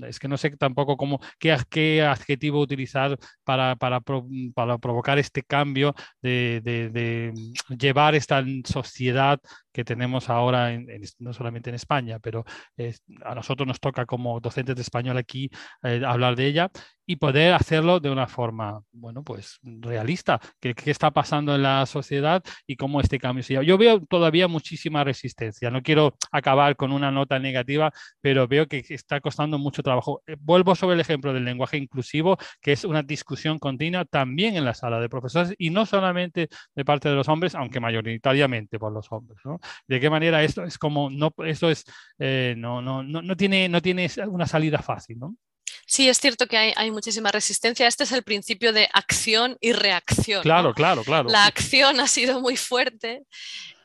[0.07, 1.53] es que no sé tampoco cómo, qué,
[2.03, 7.32] adjetivo utilizar para, para, para, provocar este cambio de,
[7.78, 9.41] llevar esta sociedad
[9.72, 10.70] que tenemos ahora,
[11.18, 12.45] no solamente en España, pero
[13.24, 15.51] a nosotros nos toca como docentes de español aquí
[15.82, 16.70] eh, hablar de ella
[17.11, 22.41] y poder hacerlo de una forma, bueno, pues realista, qué está pasando en la sociedad
[22.69, 23.65] y cómo este cambio se lleva.
[23.65, 27.91] Yo veo todavía muchísima resistencia, no quiero acabar con una nota negativa,
[28.21, 30.23] pero veo que está costando mucho trabajo.
[30.25, 34.65] Eh, vuelvo sobre el ejemplo del lenguaje inclusivo, que es una discusión continua también en
[34.65, 38.93] la sala de profesores y no solamente de parte de los hombres, aunque mayoritariamente por
[38.93, 39.41] los hombres.
[39.45, 39.59] ¿no?
[39.89, 41.85] ¿De qué manera esto es como, no, esto es,
[42.21, 45.35] eh, no, no, no, no, tiene, no tiene una salida fácil, ¿no?
[45.91, 47.88] Sí, es cierto que hay, hay, muchísima resistencia.
[47.88, 50.41] Este es el principio de acción y reacción.
[50.41, 51.28] Claro, claro, claro.
[51.28, 53.24] La acción ha sido muy fuerte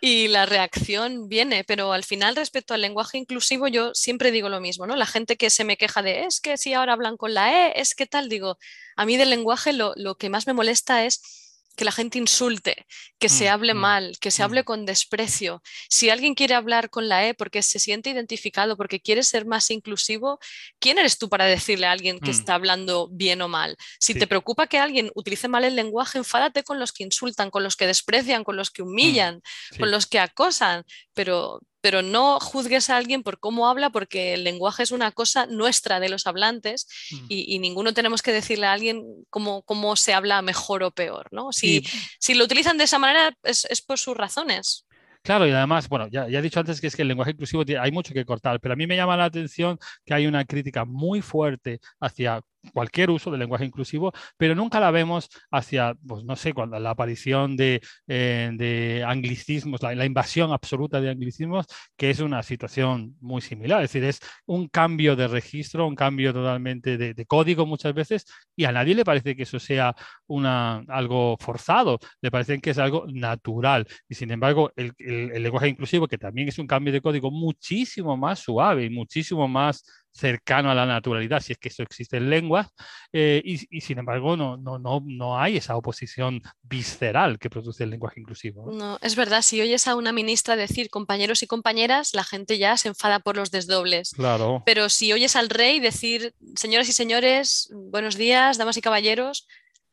[0.01, 4.61] y la reacción viene, pero al final respecto al lenguaje inclusivo yo siempre digo lo
[4.61, 4.95] mismo, ¿no?
[4.95, 7.81] La gente que se me queja de es que si ahora hablan con la E,
[7.81, 8.59] es que tal, digo,
[8.95, 11.44] a mí del lenguaje lo, lo que más me molesta es
[11.75, 12.85] que la gente insulte,
[13.19, 14.65] que se mm, hable mm, mal, que se hable mm.
[14.65, 15.61] con desprecio.
[15.89, 19.69] Si alguien quiere hablar con la E porque se siente identificado, porque quiere ser más
[19.71, 20.39] inclusivo,
[20.79, 23.77] ¿quién eres tú para decirle a alguien que está hablando bien o mal?
[23.99, 27.63] Si te preocupa que alguien utilice mal el lenguaje, enfádate con los que insultan, con
[27.63, 29.41] los que desprecian, con los que humillan,
[29.77, 34.43] con los que acosan, pero pero no juzgues a alguien por cómo habla, porque el
[34.43, 37.25] lenguaje es una cosa nuestra de los hablantes mm.
[37.29, 41.27] y, ninguno tenemos que decirle a alguien cómo, cómo se habla mejor o peor.
[41.31, 41.51] ¿no?
[41.51, 41.85] Si,
[42.17, 44.87] si lo utilizan de esa manera es, es por sus razones.
[45.21, 47.63] Claro, y además, bueno, ya, ya, he dicho antes que es que el lenguaje inclusivo
[47.79, 50.85] hay mucho que cortar, pero a mí me llama la atención que hay una crítica
[50.85, 52.41] muy fuerte hacia
[52.73, 56.91] cualquier uso del lenguaje inclusivo, pero nunca la vemos hacia, pues no sé, cuando la
[56.91, 61.65] aparición de, eh, anglicismos, la, invasión absoluta de anglicismos,
[61.97, 63.83] que es una situación muy similar.
[63.83, 68.65] Es decir, es un cambio de registro, un cambio totalmente de, código muchas veces, y
[68.65, 69.95] a nadie le parece que eso sea
[70.87, 73.87] algo forzado, le parece que es algo natural.
[74.07, 78.15] Y sin embargo, el, el lenguaje inclusivo, que también es un cambio de código muchísimo
[78.17, 79.83] más suave y muchísimo más
[80.15, 82.69] cercano a la naturalidad, si es que eso existe en lengua,
[83.11, 87.89] eh, y, sin embargo no, no, no, no hay esa oposición visceral que produce el
[87.89, 88.71] lenguaje inclusivo.
[88.71, 92.77] No, es verdad, si oyes a una ministra decir compañeros y compañeras, la gente ya
[92.77, 94.11] se enfada por los desdobles.
[94.11, 94.63] Claro.
[94.65, 99.47] Pero si oyes al rey decir señoras y señores, buenos días, damas y caballeros,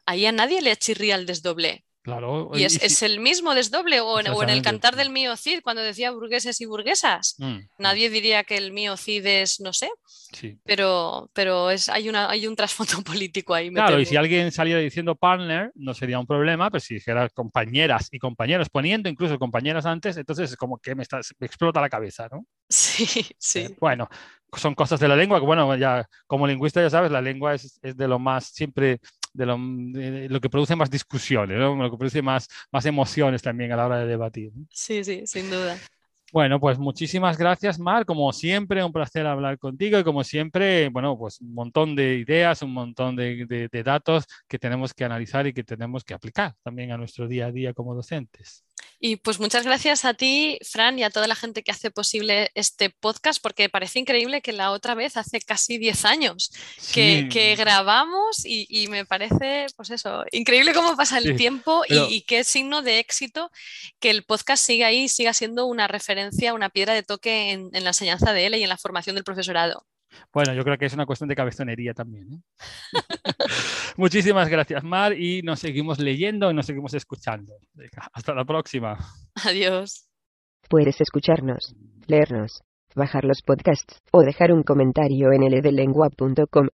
[0.06, 1.84] ahí a nadie le chirría el desdoble.
[2.02, 2.50] Claro.
[2.54, 6.60] Y es, el mismo desdoble, o en, el cantar del mío Cid, cuando decía burgueses
[6.60, 7.36] y burguesas.
[7.38, 7.68] Mm, mm.
[7.78, 9.88] Nadie diría que el mío Cid es, no sé,
[10.32, 10.58] sí.
[10.64, 13.70] pero, pero es, hay, una, hay un trasfondo político ahí.
[13.70, 18.08] Claro, y si alguien saliera diciendo partner, no sería un problema, pero si dijera compañeras
[18.10, 21.04] y compañeros, poniendo incluso compañeras antes, entonces es como que me,
[21.38, 22.44] me explota la cabeza, ¿no?
[22.68, 23.06] Sí,
[23.38, 23.60] sí.
[23.60, 24.08] Eh, bueno,
[24.56, 27.78] son cosas de la lengua, que bueno, ya como lingüista ya sabes, la lengua es,
[27.82, 29.00] es de lo más siempre
[29.32, 33.86] de lo, que produce más discusiones, lo que produce más, más emociones también a la
[33.86, 34.52] hora de debatir.
[34.70, 35.76] Sí, sí, sin duda.
[36.32, 38.06] Bueno, pues muchísimas gracias, Mar.
[38.06, 42.62] Como siempre, un placer hablar contigo y como siempre, bueno, pues un montón de ideas,
[42.62, 46.90] un montón de, de datos que tenemos que analizar y que tenemos que aplicar también
[46.90, 48.64] a nuestro día a día como docentes.
[48.98, 52.50] Y pues muchas gracias a ti, Fran, y a toda la gente que hace posible
[52.54, 56.52] este podcast, porque parece increíble que la otra vez, hace casi 10 años,
[56.94, 62.82] que, grabamos y, me parece, pues eso, increíble cómo pasa el tiempo y, qué signo
[62.82, 63.50] de éxito
[63.98, 67.84] que el podcast siga ahí, siga siendo una referencia, una piedra de toque en, en
[67.84, 69.84] la enseñanza de él y en la formación del profesorado.
[70.32, 72.32] Bueno, yo creo que es una cuestión de cabezonería también.
[72.32, 72.40] ¿eh?
[73.96, 77.54] Muchísimas gracias, Mar, y nos seguimos leyendo y nos seguimos escuchando.
[78.12, 78.96] Hasta la próxima.
[79.44, 80.08] Adiós.
[80.68, 81.74] Puedes escucharnos,
[82.06, 82.62] leernos,
[82.94, 86.68] bajar los podcasts o dejar un comentario en ldlengua.com.